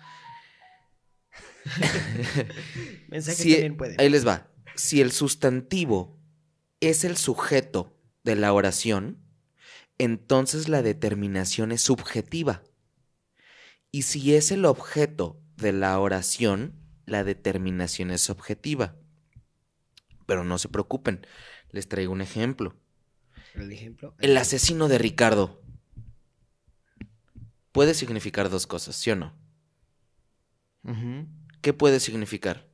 Mensajes 3.09 3.39
Si- 3.39 3.51
también 3.53 3.77
pueden. 3.77 4.01
Ahí 4.01 4.09
les 4.09 4.27
va. 4.27 4.49
Si 4.75 5.01
el 5.01 5.13
sustantivo 5.13 6.19
es 6.81 7.05
el 7.05 7.17
sujeto 7.17 7.97
de 8.25 8.37
la 8.37 8.53
oración, 8.53 9.19
entonces 9.99 10.69
la 10.69 10.83
determinación 10.83 11.73
es 11.73 11.83
subjetiva. 11.83 12.63
Y 13.91 14.03
si 14.03 14.35
es 14.35 14.53
el 14.53 14.65
objeto 14.65 15.41
de 15.57 15.73
la 15.73 15.99
oración, 15.99 16.75
la 17.07 17.25
determinación 17.25 18.11
es 18.11 18.31
objetiva. 18.31 18.97
Pero 20.27 20.45
no 20.45 20.59
se 20.59 20.69
preocupen, 20.69 21.27
les 21.71 21.89
traigo 21.89 22.13
un 22.13 22.21
ejemplo. 22.21 22.77
El 23.59 23.73
ejemplo. 23.73 24.15
El 24.21 24.37
asesino 24.37 24.89
de 24.89 24.99
Ricardo 24.99 25.63
puede 27.73 27.95
significar 27.95 28.51
dos 28.51 28.67
cosas, 28.67 28.97
¿sí 28.97 29.11
o 29.11 29.17
no? 29.17 29.35
¿Qué 31.61 31.73
puede 31.73 32.01
significar? 32.01 32.67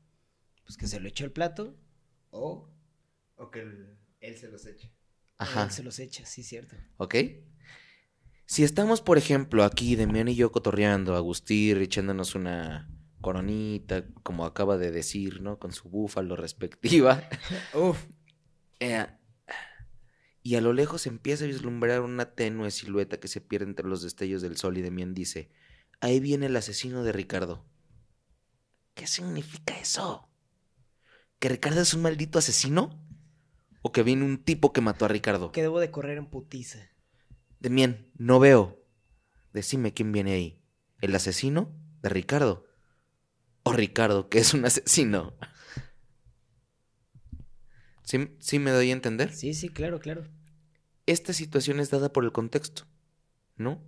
Pues 0.64 0.76
que 0.76 0.86
se 0.86 1.00
lo 1.00 1.08
echó 1.08 1.24
el 1.24 1.32
plato. 1.32 1.76
O 2.30 2.68
O 3.36 3.50
que 3.50 3.60
él, 3.60 3.96
él 4.20 4.36
se 4.36 4.48
los 4.48 4.66
eche. 4.66 4.92
Ajá. 5.38 5.64
él 5.64 5.70
se 5.70 5.82
los 5.82 5.98
echa, 5.98 6.24
sí, 6.24 6.42
cierto. 6.42 6.76
¿Ok? 6.96 7.16
Si 8.46 8.62
estamos, 8.62 9.00
por 9.00 9.18
ejemplo, 9.18 9.64
aquí, 9.64 9.96
Demián 9.96 10.28
y 10.28 10.34
yo 10.36 10.52
cotorreando, 10.52 11.16
Agustín 11.16 11.80
echándonos 11.80 12.34
una 12.34 12.90
coronita, 13.20 14.04
como 14.22 14.44
acaba 14.44 14.76
de 14.76 14.90
decir, 14.90 15.40
¿no? 15.40 15.58
Con 15.58 15.72
su 15.72 15.88
búfalo 15.88 16.36
respectiva. 16.36 17.26
Uf. 17.74 18.04
eh, 18.80 19.06
y 20.46 20.56
a 20.56 20.60
lo 20.60 20.74
lejos 20.74 21.06
empieza 21.06 21.44
a 21.44 21.46
vislumbrar 21.46 22.02
una 22.02 22.34
tenue 22.34 22.70
silueta 22.70 23.18
que 23.18 23.28
se 23.28 23.40
pierde 23.40 23.64
entre 23.64 23.88
los 23.88 24.02
destellos 24.02 24.42
del 24.42 24.58
sol 24.58 24.76
y 24.76 24.82
Demián 24.82 25.14
dice, 25.14 25.50
ahí 26.02 26.20
viene 26.20 26.46
el 26.46 26.56
asesino 26.56 27.02
de 27.02 27.12
Ricardo. 27.12 27.64
¿Qué 28.92 29.06
significa 29.06 29.74
eso? 29.78 30.28
¿Que 31.38 31.48
Ricardo 31.48 31.80
es 31.80 31.94
un 31.94 32.02
maldito 32.02 32.38
asesino? 32.38 33.02
¿O 33.80 33.90
que 33.90 34.02
viene 34.02 34.22
un 34.26 34.36
tipo 34.36 34.74
que 34.74 34.82
mató 34.82 35.06
a 35.06 35.08
Ricardo? 35.08 35.50
Que 35.50 35.62
debo 35.62 35.80
de 35.80 35.90
correr 35.90 36.18
en 36.18 36.26
putiza. 36.26 36.90
Demián, 37.58 38.06
no 38.18 38.38
veo. 38.38 38.84
Decime 39.54 39.94
quién 39.94 40.12
viene 40.12 40.34
ahí. 40.34 40.62
¿El 41.00 41.14
asesino 41.14 41.74
de 42.02 42.10
Ricardo? 42.10 42.66
¿O 43.62 43.72
Ricardo, 43.72 44.28
que 44.28 44.40
es 44.40 44.52
un 44.52 44.66
asesino? 44.66 45.38
¿Sí, 48.04 48.28
sí 48.38 48.58
me 48.58 48.70
doy 48.70 48.90
a 48.90 48.92
entender? 48.92 49.32
Sí, 49.34 49.54
sí, 49.54 49.68
claro, 49.70 49.98
claro. 49.98 50.24
Esta 51.06 51.32
situación 51.32 51.80
es 51.80 51.90
dada 51.90 52.12
por 52.12 52.24
el 52.24 52.32
contexto, 52.32 52.84
¿no? 53.56 53.82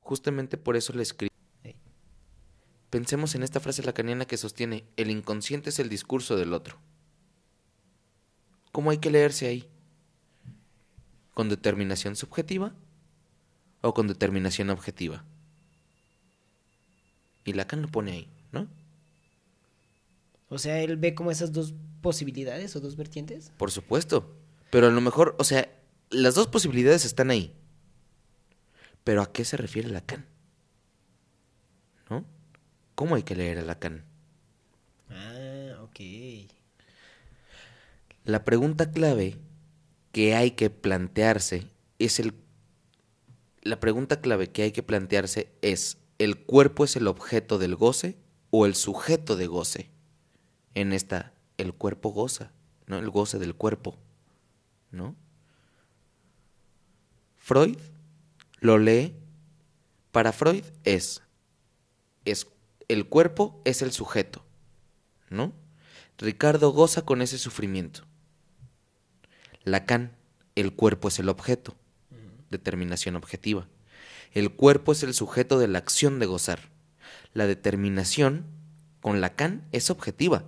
Justamente 0.00 0.56
por 0.56 0.76
eso 0.76 0.92
la 0.92 1.02
escribí. 1.02 1.30
Pensemos 2.88 3.34
en 3.34 3.44
esta 3.44 3.60
frase 3.60 3.84
lacaniana 3.84 4.24
que 4.26 4.36
sostiene, 4.36 4.84
el 4.96 5.10
inconsciente 5.10 5.70
es 5.70 5.78
el 5.78 5.88
discurso 5.88 6.36
del 6.36 6.52
otro. 6.52 6.78
¿Cómo 8.72 8.90
hay 8.90 8.98
que 8.98 9.10
leerse 9.10 9.46
ahí? 9.46 9.68
¿Con 11.34 11.48
determinación 11.48 12.16
subjetiva 12.16 12.74
o 13.80 13.94
con 13.94 14.08
determinación 14.08 14.70
objetiva? 14.70 15.24
Y 17.44 17.52
Lacan 17.52 17.82
lo 17.82 17.88
pone 17.88 18.12
ahí, 18.12 18.28
¿no? 18.52 18.68
O 20.50 20.58
sea, 20.58 20.80
él 20.80 20.96
ve 20.96 21.14
como 21.14 21.30
esas 21.30 21.52
dos 21.52 21.74
posibilidades 22.02 22.74
o 22.74 22.80
dos 22.80 22.96
vertientes. 22.96 23.52
Por 23.56 23.70
supuesto. 23.70 24.36
Pero 24.70 24.88
a 24.88 24.90
lo 24.90 25.00
mejor, 25.00 25.36
o 25.38 25.44
sea, 25.44 25.70
las 26.10 26.34
dos 26.34 26.48
posibilidades 26.48 27.04
están 27.04 27.30
ahí. 27.30 27.54
Pero 29.04 29.22
¿a 29.22 29.32
qué 29.32 29.44
se 29.44 29.56
refiere 29.56 29.88
Lacan? 29.88 30.26
¿No? 32.10 32.24
¿Cómo 32.96 33.14
hay 33.14 33.22
que 33.22 33.36
leer 33.36 33.58
a 33.58 33.62
Lacan? 33.62 34.04
Ah, 35.08 35.82
ok. 35.82 36.00
La 38.24 38.44
pregunta 38.44 38.90
clave 38.90 39.38
que 40.10 40.34
hay 40.34 40.50
que 40.52 40.68
plantearse 40.68 41.68
es 42.00 42.18
el... 42.18 42.34
La 43.62 43.78
pregunta 43.78 44.20
clave 44.20 44.50
que 44.50 44.62
hay 44.62 44.72
que 44.72 44.82
plantearse 44.82 45.52
es, 45.62 45.98
¿el 46.18 46.44
cuerpo 46.44 46.84
es 46.84 46.96
el 46.96 47.06
objeto 47.06 47.58
del 47.58 47.76
goce 47.76 48.16
o 48.50 48.66
el 48.66 48.74
sujeto 48.74 49.36
de 49.36 49.46
goce? 49.46 49.90
En 50.74 50.92
esta, 50.92 51.32
el 51.58 51.74
cuerpo 51.74 52.10
goza, 52.10 52.52
¿no? 52.86 52.98
El 52.98 53.10
goce 53.10 53.38
del 53.38 53.54
cuerpo, 53.54 53.96
¿no? 54.90 55.16
Freud 57.36 57.78
lo 58.60 58.78
lee. 58.78 59.14
Para 60.12 60.32
Freud 60.32 60.64
es, 60.84 61.22
es 62.24 62.48
el 62.88 63.08
cuerpo 63.08 63.60
es 63.64 63.82
el 63.82 63.92
sujeto, 63.92 64.44
¿no? 65.28 65.52
Ricardo 66.18 66.70
goza 66.70 67.02
con 67.02 67.22
ese 67.22 67.38
sufrimiento. 67.38 68.02
Lacan, 69.64 70.16
el 70.54 70.74
cuerpo 70.74 71.08
es 71.08 71.18
el 71.18 71.28
objeto. 71.28 71.76
Determinación 72.50 73.16
objetiva. 73.16 73.68
El 74.32 74.52
cuerpo 74.52 74.92
es 74.92 75.02
el 75.02 75.14
sujeto 75.14 75.58
de 75.58 75.68
la 75.68 75.78
acción 75.78 76.18
de 76.18 76.26
gozar. 76.26 76.70
La 77.32 77.46
determinación 77.46 78.44
con 79.00 79.20
Lacan 79.20 79.66
es 79.72 79.90
objetiva. 79.90 80.44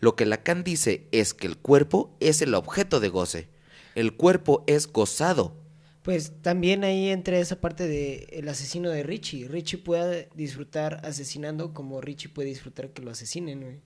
Lo 0.00 0.16
que 0.16 0.26
Lacan 0.26 0.64
dice 0.64 1.08
es 1.12 1.34
que 1.34 1.46
el 1.46 1.56
cuerpo 1.56 2.16
es 2.20 2.42
el 2.42 2.54
objeto 2.54 3.00
de 3.00 3.08
goce. 3.08 3.48
El 3.94 4.14
cuerpo 4.16 4.64
es 4.66 4.92
gozado. 4.92 5.56
Pues 6.02 6.40
también 6.42 6.84
ahí 6.84 7.08
entra 7.08 7.38
esa 7.38 7.60
parte 7.60 7.88
de 7.88 8.28
el 8.30 8.48
asesino 8.48 8.90
de 8.90 9.02
Richie. 9.02 9.48
Richie 9.48 9.78
puede 9.78 10.28
disfrutar 10.34 11.00
asesinando 11.04 11.74
como 11.74 12.00
Richie 12.00 12.28
puede 12.28 12.48
disfrutar 12.48 12.90
que 12.92 13.02
lo 13.02 13.10
asesinen, 13.10 13.60
güey. 13.62 13.80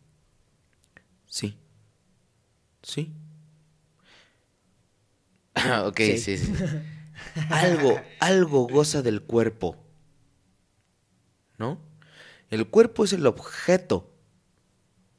Sí. 1.26 1.56
Sí. 2.82 3.12
ok, 5.86 5.96
sí, 5.98 6.18
Sí. 6.18 6.36
sí. 6.38 6.52
algo, 7.50 8.00
algo 8.18 8.66
goza 8.66 9.02
del 9.02 9.22
cuerpo. 9.22 9.76
¿No? 11.58 11.80
El 12.50 12.66
cuerpo 12.68 13.04
es 13.04 13.12
el 13.12 13.26
objeto. 13.26 14.12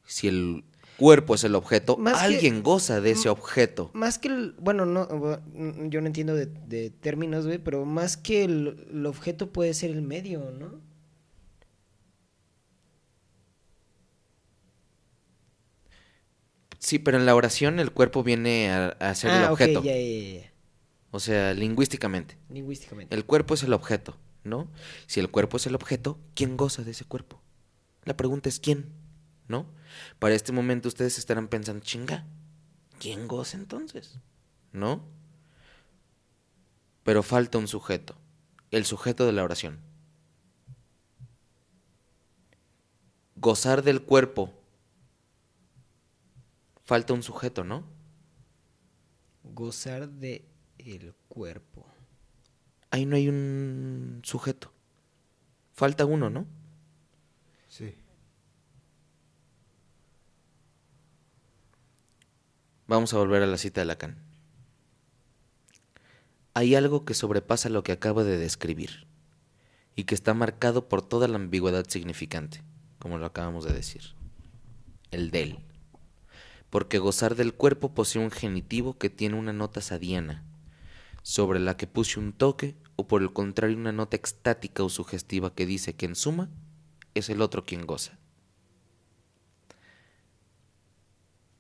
Si 0.06 0.28
el 0.28 0.66
cuerpo 1.02 1.36
es 1.36 1.44
el 1.44 1.56
objeto, 1.56 1.98
Más 1.98 2.20
que- 2.20 2.26
alguien 2.26 2.62
goza 2.64 3.02
de 3.02 3.12
ese 3.12 3.28
objeto. 3.30 3.90
Más 3.94 4.20
que 4.20 4.28
el, 4.30 4.54
bueno, 4.60 4.86
no, 4.86 5.08
bu- 5.10 5.90
yo 5.90 6.00
no 6.02 6.08
entiendo 6.08 6.36
de, 6.36 6.46
de 6.46 6.90
términos, 6.92 7.46
güey, 7.48 7.58
pero 7.58 7.86
más 7.86 8.16
que 8.18 8.44
el, 8.44 8.88
el 8.92 9.06
objeto 9.06 9.52
puede 9.52 9.74
ser 9.74 9.90
el 9.92 10.02
medio, 10.04 10.52
¿no? 10.52 10.80
Sí, 16.80 17.00
pero 17.00 17.18
en 17.18 17.26
la 17.26 17.36
oración 17.36 17.80
el 17.80 17.92
cuerpo 17.92 18.24
viene 18.24 18.72
a, 18.72 18.88
a 19.00 19.16
ser 19.16 19.32
el 19.32 19.44
ah, 19.44 19.52
objeto. 19.52 19.80
ok, 19.80 19.86
ya, 19.86 19.96
ya, 19.96 20.40
ya, 20.42 20.52
O 21.12 21.20
sea, 21.20 21.54
lingüísticamente. 21.54 22.38
lingüísticamente. 22.50 23.14
El 23.16 23.26
cuerpo 23.26 23.54
es 23.54 23.64
el 23.64 23.74
objeto, 23.74 24.18
¿no? 24.44 24.68
Si 25.06 25.20
el 25.20 25.30
cuerpo 25.30 25.58
es 25.58 25.68
el 25.68 25.76
objeto, 25.76 26.18
¿quién 26.34 26.58
goza 26.58 26.84
de 26.84 26.92
ese 26.92 27.06
cuerpo? 27.06 27.40
La 28.04 28.18
pregunta 28.18 28.50
es 28.50 28.60
¿quién? 28.60 28.90
¿No? 29.48 29.68
Para 30.20 30.36
este 30.36 30.52
momento 30.52 30.88
ustedes 30.88 31.18
estarán 31.18 31.48
pensando, 31.48 31.84
chinga, 31.84 32.26
¿quién 33.00 33.28
goza 33.28 33.58
entonces? 33.58 34.20
¿No? 34.72 35.04
Pero 37.04 37.24
falta 37.24 37.58
un 37.58 37.68
sujeto, 37.68 38.16
el 38.70 38.86
sujeto 38.86 39.26
de 39.26 39.32
la 39.32 39.44
oración. 39.44 39.80
Gozar 43.36 43.82
del 43.82 44.04
cuerpo. 44.04 44.54
Falta 46.84 47.14
un 47.14 47.24
sujeto, 47.24 47.64
¿no? 47.64 47.84
Gozar 49.44 50.10
de 50.10 50.46
el 50.78 51.16
cuerpo. 51.28 51.88
Ahí 52.92 53.06
no 53.06 53.16
hay 53.16 53.30
un 53.30 54.22
sujeto. 54.24 54.72
Falta 55.74 56.06
uno, 56.06 56.30
¿no? 56.30 56.46
Vamos 62.92 63.14
a 63.14 63.18
volver 63.20 63.42
a 63.42 63.48
la 63.48 63.58
cita 63.58 63.80
de 63.80 63.86
Lacan. 63.86 64.18
Hay 66.54 66.76
algo 66.76 67.06
que 67.06 67.14
sobrepasa 67.14 67.70
lo 67.70 67.84
que 67.84 67.94
acabo 67.94 68.26
de 68.26 68.38
describir 68.38 69.08
y 69.96 70.04
que 70.04 70.14
está 70.14 70.34
marcado 70.34 70.90
por 70.90 71.02
toda 71.02 71.30
la 71.30 71.38
ambigüedad 71.38 71.86
significante, 71.88 72.66
como 73.00 73.18
lo 73.18 73.26
acabamos 73.26 73.64
de 73.64 73.72
decir. 73.72 74.02
El 75.10 75.32
del. 75.32 75.60
Porque 76.70 77.00
gozar 77.00 77.36
del 77.36 77.54
cuerpo 77.54 77.94
posee 77.94 78.22
un 78.22 78.30
genitivo 78.30 78.98
que 78.98 79.10
tiene 79.10 79.38
una 79.38 79.54
nota 79.54 79.80
sadiana, 79.80 80.44
sobre 81.22 81.62
la 81.62 81.78
que 81.78 81.88
puse 81.88 82.20
un 82.20 82.34
toque, 82.34 82.76
o 82.98 83.08
por 83.08 83.22
el 83.22 83.32
contrario 83.32 83.78
una 83.78 83.94
nota 83.94 84.18
extática 84.18 84.84
o 84.84 84.90
sugestiva 84.90 85.56
que 85.56 85.66
dice 85.66 85.96
que 85.96 86.08
en 86.08 86.16
suma 86.16 86.50
es 87.14 87.30
el 87.30 87.42
otro 87.42 87.64
quien 87.64 87.88
goza. 87.88 88.20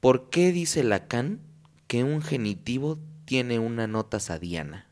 ¿Por 0.02 0.32
qué 0.32 0.52
dice 0.52 0.84
Lacan 0.84 1.40
que 1.88 2.04
un 2.04 2.24
genitivo 2.24 2.98
tiene 3.26 3.60
una 3.60 3.86
nota 3.86 4.20
sadiana? 4.20 4.88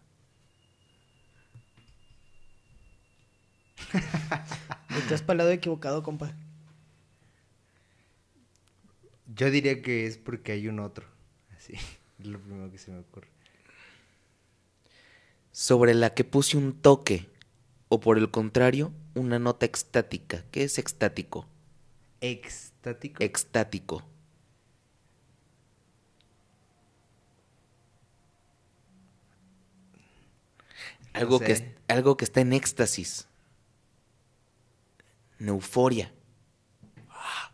Estás 4.98 5.24
para 5.24 5.34
el 5.34 5.38
lado 5.40 5.50
equivocado, 5.50 6.04
compa. 6.04 6.32
Yo 9.36 9.50
diría 9.50 9.82
que 9.82 10.06
es 10.06 10.20
porque 10.20 10.52
hay 10.52 10.68
un 10.68 10.80
otro. 10.80 11.08
Así. 11.58 11.74
Es 11.74 12.00
lo 12.28 12.40
primero 12.40 12.70
que 12.70 12.78
se 12.78 12.92
me 12.92 13.00
ocurre. 13.00 13.30
Sobre 15.52 15.96
la 15.96 16.14
que 16.14 16.24
puse 16.24 16.56
un 16.56 16.80
toque, 16.80 17.28
o 17.88 18.00
por 18.00 18.20
el 18.20 18.30
contrario, 18.30 18.94
una 19.16 19.40
nota 19.40 19.66
extática. 19.66 20.46
¿Qué 20.52 20.66
es 20.66 20.78
extático? 20.78 21.48
Extático. 22.22 23.24
Extático. 23.24 24.04
Algo, 31.20 31.40
que, 31.40 31.76
algo 31.90 32.16
que 32.16 32.24
está 32.24 32.40
en 32.40 32.54
éxtasis. 32.54 33.28
En 35.38 35.50
euforia. 35.50 36.14
Ah. 37.10 37.52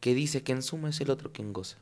Que 0.00 0.12
dice 0.12 0.42
que 0.42 0.52
en 0.52 0.62
suma 0.62 0.90
es 0.90 1.00
el 1.00 1.08
otro 1.08 1.32
quien 1.32 1.54
goza. 1.54 1.78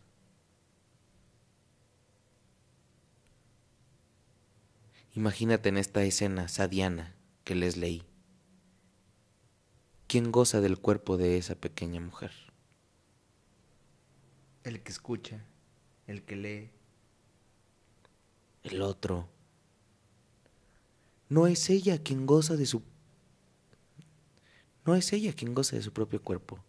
Imagínate 5.15 5.71
en 5.71 5.77
esta 5.77 6.05
escena 6.05 6.47
sadiana 6.47 7.17
que 7.43 7.57
les 7.57 7.77
leí. 7.77 8.05
¿Quién 10.07 10.31
goza 10.31 10.61
del 10.61 10.79
cuerpo 10.79 11.17
de 11.17 11.37
esa 11.37 11.57
pequeña 11.57 12.01
mujer? 12.01 12.31
El 14.63 14.81
que 14.83 14.93
escucha. 14.93 15.45
El 16.07 16.23
que 16.23 16.37
lee. 16.37 16.71
El 18.63 18.83
otro. 18.83 19.29
No 21.29 21.47
es 21.47 21.69
ella 21.71 22.03
quien 22.03 22.27
goza 22.27 22.57
de 22.57 22.67
su... 22.67 22.83
No 24.85 24.95
es 24.95 25.13
ella 25.13 25.33
quien 25.33 25.55
goza 25.55 25.77
de 25.77 25.83
su 25.83 25.93
propio 25.93 26.23
cuerpo. 26.23 26.63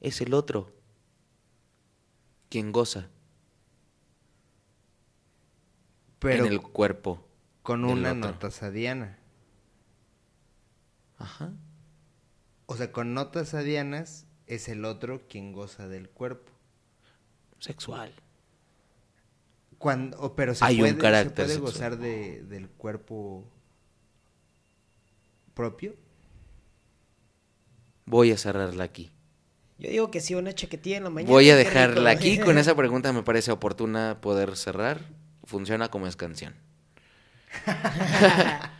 Es 0.00 0.20
el 0.20 0.34
otro 0.34 0.72
quien 2.48 2.70
goza 2.70 3.08
Pero 6.18 6.44
en 6.44 6.52
el 6.52 6.60
cuerpo. 6.60 7.26
con 7.62 7.84
una 7.84 8.14
nota 8.14 8.50
sadiana. 8.50 9.18
Ajá. 11.18 11.52
O 12.66 12.76
sea, 12.76 12.92
con 12.92 13.14
notas 13.14 13.50
sadianas 13.50 14.26
es 14.46 14.68
el 14.68 14.84
otro 14.84 15.26
quien 15.28 15.52
goza 15.52 15.88
del 15.88 16.08
cuerpo. 16.08 16.52
Sexual. 17.58 18.12
Cuando, 19.82 20.16
o- 20.20 20.36
pero 20.36 20.54
se 20.54 20.64
Hay 20.64 20.76
un 20.76 20.80
puede, 20.82 20.92
se 20.94 20.98
carácter 21.00 21.44
puede 21.46 21.58
gozar 21.58 21.98
de, 21.98 22.44
del 22.44 22.68
cuerpo 22.68 23.42
propio. 25.54 25.96
Voy 28.06 28.30
a 28.30 28.38
cerrarla 28.38 28.84
aquí. 28.84 29.10
Yo 29.78 29.90
digo 29.90 30.08
que 30.12 30.20
sí, 30.20 30.36
una 30.36 30.52
chaquetilla 30.54 30.98
en 30.98 31.02
la 31.02 31.10
mañana. 31.10 31.32
Voy 31.32 31.50
a 31.50 31.56
dejarla 31.56 32.10
aquí. 32.10 32.38
Con 32.38 32.58
esa 32.62 32.76
pregunta 32.76 33.12
me 33.12 33.24
parece 33.24 33.50
oportuna 33.50 34.20
poder 34.20 34.56
cerrar. 34.56 35.00
Funciona 35.42 35.88
como 35.90 36.06
es 36.06 36.14
canción. 36.14 36.54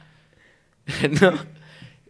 no. 1.20 1.62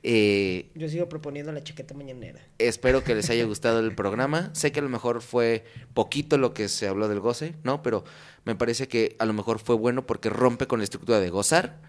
Eh, 0.04 0.70
Yo 0.74 0.88
sigo 0.88 1.08
proponiendo 1.08 1.52
la 1.52 1.62
chaqueta 1.62 1.94
mañanera. 1.94 2.40
Espero 2.58 3.04
que 3.04 3.14
les 3.14 3.30
haya 3.30 3.44
gustado 3.46 3.78
el 3.80 3.94
programa. 3.94 4.50
Sé 4.54 4.72
que 4.72 4.80
a 4.80 4.82
lo 4.82 4.88
mejor 4.88 5.22
fue 5.22 5.64
poquito 5.94 6.38
lo 6.38 6.54
que 6.54 6.68
se 6.68 6.88
habló 6.88 7.08
del 7.08 7.20
goce, 7.20 7.54
¿no? 7.62 7.82
Pero 7.82 8.04
me 8.44 8.54
parece 8.56 8.88
que 8.88 9.14
a 9.18 9.26
lo 9.26 9.32
mejor 9.32 9.58
fue 9.60 9.76
bueno 9.76 10.04
porque 10.06 10.28
rompe 10.30 10.66
con 10.66 10.80
la 10.80 10.84
estructura 10.84 11.20
de 11.20 11.30
gozar 11.30 11.80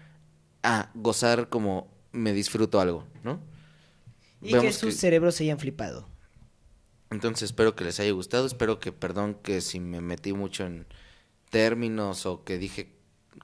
a 0.62 0.90
gozar 0.94 1.48
como 1.48 1.92
me 2.12 2.32
disfruto 2.32 2.80
algo, 2.80 3.04
¿no? 3.24 3.40
Y 4.40 4.52
que 4.52 4.72
sus 4.72 4.94
que- 4.94 5.00
cerebros 5.00 5.34
se 5.34 5.44
hayan 5.44 5.58
flipado. 5.58 6.08
Entonces 7.10 7.44
espero 7.50 7.74
que 7.74 7.84
les 7.84 7.98
haya 8.00 8.12
gustado. 8.12 8.46
Espero 8.46 8.78
que, 8.78 8.92
perdón, 8.92 9.34
que 9.42 9.60
si 9.60 9.80
me 9.80 10.00
metí 10.00 10.32
mucho 10.32 10.64
en 10.66 10.86
términos 11.50 12.26
o 12.26 12.44
que 12.44 12.58
dije 12.58 12.92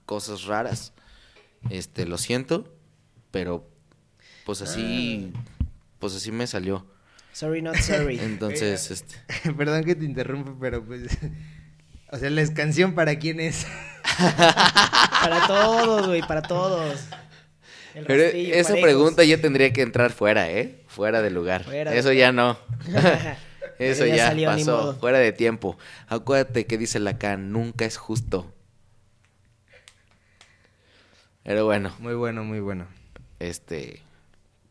cosas 0.07 0.45
raras, 0.45 0.93
este, 1.71 2.07
lo 2.07 2.19
siento, 2.19 2.73
pero 3.31 3.69
pues 4.51 4.63
así, 4.63 5.33
pues 6.01 6.17
así 6.17 6.33
me 6.33 6.45
salió. 6.45 6.85
Sorry, 7.33 7.63
not 7.63 7.77
sorry. 7.77 8.19
Entonces, 8.21 8.91
este, 8.91 9.15
Perdón 9.57 9.85
que 9.85 9.95
te 9.95 10.05
interrumpa, 10.05 10.57
pero 10.61 10.85
pues... 10.85 11.03
O 12.11 12.19
sea, 12.19 12.31
la 12.31 12.45
canción 12.53 12.97
para 12.97 13.17
quién 13.21 13.39
es. 13.39 13.65
para 14.19 15.47
todos, 15.47 16.09
güey, 16.09 16.23
para 16.23 16.43
todos. 16.43 16.99
El 17.95 18.07
pero 18.07 18.25
esa 18.25 18.71
parejos. 18.71 18.81
pregunta 18.83 19.23
ya 19.23 19.41
tendría 19.41 19.73
que 19.73 19.83
entrar 19.83 20.11
fuera, 20.11 20.51
¿eh? 20.51 20.83
Fuera 20.89 21.23
de 21.23 21.31
lugar. 21.31 21.63
Fuera 21.63 21.93
de 21.93 21.99
Eso 22.01 22.13
ya 22.13 22.33
no. 22.33 22.59
Eso 23.79 24.05
ya 24.05 24.17
ya, 24.17 24.27
salió, 24.27 24.53
ni 24.57 24.65
pasó, 24.65 24.97
fuera 24.99 25.21
de 25.21 25.31
tiempo. 25.31 25.79
Acuérdate 26.09 26.67
que 26.67 26.77
dice 26.77 26.99
Lacan, 26.99 27.53
nunca 27.53 27.85
es 27.85 27.97
justo. 27.99 28.53
Pero 31.45 31.67
bueno, 31.67 31.95
Muy 32.01 32.15
bueno, 32.15 32.43
muy 32.43 32.59
bueno. 32.59 32.89
este 33.39 34.03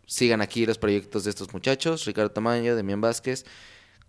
sigan 0.10 0.42
aquí 0.42 0.66
los 0.66 0.80
proyectos 0.80 1.24
de 1.24 1.30
estos 1.30 1.54
muchachos, 1.54 2.04
Ricardo 2.06 2.32
Tamayo, 2.32 2.76
Demián 2.76 3.00
Vázquez. 3.00 3.46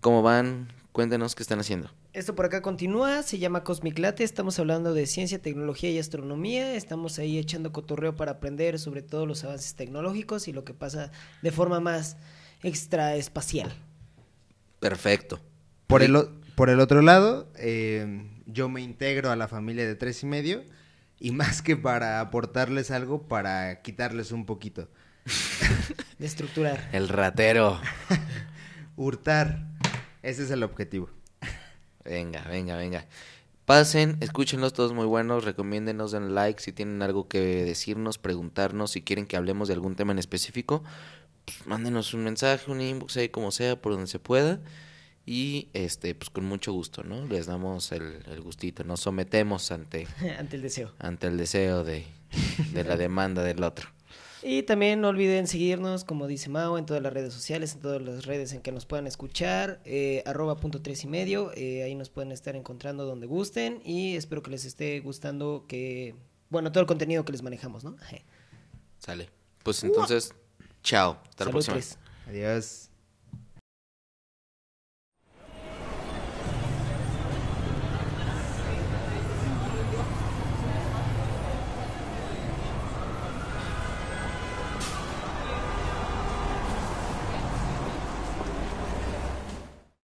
¿Cómo 0.01 0.23
van? 0.23 0.73
Cuéntenos 0.93 1.35
qué 1.35 1.43
están 1.43 1.61
haciendo. 1.61 1.91
Esto 2.15 2.35
por 2.35 2.47
acá 2.47 2.63
continúa, 2.63 3.23
se 3.23 3.39
llama 3.39 3.63
Cosmic 3.65 3.99
Latte, 3.99 4.25
estamos 4.25 4.59
hablando 4.59 4.95
de 4.95 5.07
ciencia, 5.07 5.41
tecnología 5.41 5.91
y 5.91 5.99
astronomía, 5.99 6.75
estamos 6.75 7.19
ahí 7.19 7.39
echando 7.39 7.71
cotorreo 7.71 8.17
para 8.17 8.33
aprender 8.33 8.79
sobre 8.79 9.03
todo 9.03 9.27
los 9.27 9.45
avances 9.45 9.75
tecnológicos 9.75 10.49
y 10.49 10.53
lo 10.53 10.65
que 10.65 10.73
pasa 10.75 11.13
de 11.43 11.53
forma 11.53 11.79
más 11.81 12.17
extraespacial. 12.63 13.71
Perfecto. 14.81 15.39
Por 15.87 16.03
el, 16.03 16.17
o- 16.17 16.31
por 16.55 16.71
el 16.71 16.81
otro 16.81 17.03
lado, 17.03 17.53
eh, 17.57 18.27
yo 18.47 18.69
me 18.69 18.81
integro 18.81 19.31
a 19.31 19.37
la 19.37 19.49
familia 19.49 19.87
de 19.87 19.95
tres 19.95 20.23
y 20.23 20.27
medio 20.27 20.65
y 21.21 21.31
más 21.33 21.63
que 21.63 21.77
para 21.77 22.21
aportarles 22.21 22.91
algo, 22.91 23.29
para 23.29 23.83
quitarles 23.83 24.33
un 24.33 24.47
poquito. 24.47 24.89
De 26.19 26.27
estructurar. 26.27 26.89
El 26.93 27.09
ratero. 27.09 27.81
Hurtar. 28.97 29.67
Ese 30.23 30.45
es 30.45 30.51
el 30.51 30.63
objetivo. 30.63 31.09
Venga, 32.05 32.43
venga, 32.45 32.77
venga. 32.77 33.07
Pasen, 33.65 34.17
escúchenlos 34.21 34.73
todos 34.73 34.93
muy 34.93 35.07
buenos, 35.07 35.45
recomiéndenos, 35.45 36.11
den 36.11 36.35
like 36.35 36.61
si 36.61 36.73
tienen 36.73 37.03
algo 37.03 37.29
que 37.29 37.39
decirnos, 37.65 38.19
preguntarnos, 38.19 38.91
si 38.91 39.03
quieren 39.03 39.27
que 39.27 39.37
hablemos 39.37 39.69
de 39.69 39.75
algún 39.75 39.95
tema 39.95 40.11
en 40.11 40.19
específico, 40.19 40.83
pues, 41.45 41.67
mándenos 41.67 42.13
un 42.13 42.25
mensaje, 42.25 42.71
un 42.71 42.81
inbox, 42.81 43.17
ahí 43.17 43.29
como 43.29 43.53
sea, 43.53 43.81
por 43.81 43.93
donde 43.93 44.09
se 44.09 44.19
pueda. 44.19 44.61
Y 45.25 45.69
este, 45.75 46.15
pues 46.15 46.31
con 46.31 46.45
mucho 46.45 46.73
gusto, 46.73 47.05
¿no? 47.05 47.27
Les 47.27 47.47
damos 47.47 47.93
el, 47.93 48.25
el 48.27 48.41
gustito, 48.41 48.83
nos 48.83 49.01
sometemos 49.01 49.71
ante, 49.71 50.09
ante 50.39 50.57
el 50.57 50.63
deseo. 50.63 50.93
ante 50.99 51.29
el 51.29 51.37
deseo 51.37 51.85
de, 51.85 52.07
de 52.73 52.85
la 52.85 52.97
demanda 52.97 53.45
del 53.45 53.63
otro. 53.63 53.89
Y 54.43 54.63
también 54.63 55.01
no 55.01 55.09
olviden 55.09 55.47
seguirnos, 55.47 56.05
como 56.05 56.27
dice 56.27 56.49
Mao, 56.49 56.79
en 56.79 56.87
todas 56.87 57.03
las 57.03 57.13
redes 57.13 57.33
sociales, 57.35 57.75
en 57.75 57.81
todas 57.81 58.01
las 58.01 58.25
redes 58.25 58.53
en 58.53 58.63
que 58.63 58.73
nos 58.73 58.87
puedan 58.87 59.07
escuchar, 59.07 59.81
eh, 59.85 60.23
arroba 60.25 60.57
punto 60.57 60.81
tres 60.81 61.05
y 61.05 61.09
medio, 61.09 61.53
eh, 61.55 61.83
ahí 61.83 61.95
nos 61.95 62.09
pueden 62.09 62.33
estar 62.33 62.57
encontrando 62.57 63.05
donde 63.05 63.27
gusten 63.27 63.83
y 63.85 64.17
espero 64.17 64.43
que 64.43 64.51
les 64.51 64.65
esté 64.65 65.01
gustando 65.01 65.67
que, 65.69 66.15
bueno, 66.49 66.73
todo 66.73 66.81
el 66.81 66.87
contenido 66.87 67.25
que 67.25 67.33
les 67.33 67.43
manejamos, 67.43 67.85
¿no? 67.85 67.97
Sale. 68.99 69.29
Pues 69.63 69.85
entonces, 69.85 70.33
chao. 70.83 71.19
Hasta 71.29 71.45
la 71.45 71.51
Salud, 71.51 71.65
próxima. 71.65 71.75
tres. 71.75 71.99
Adiós. 72.27 72.90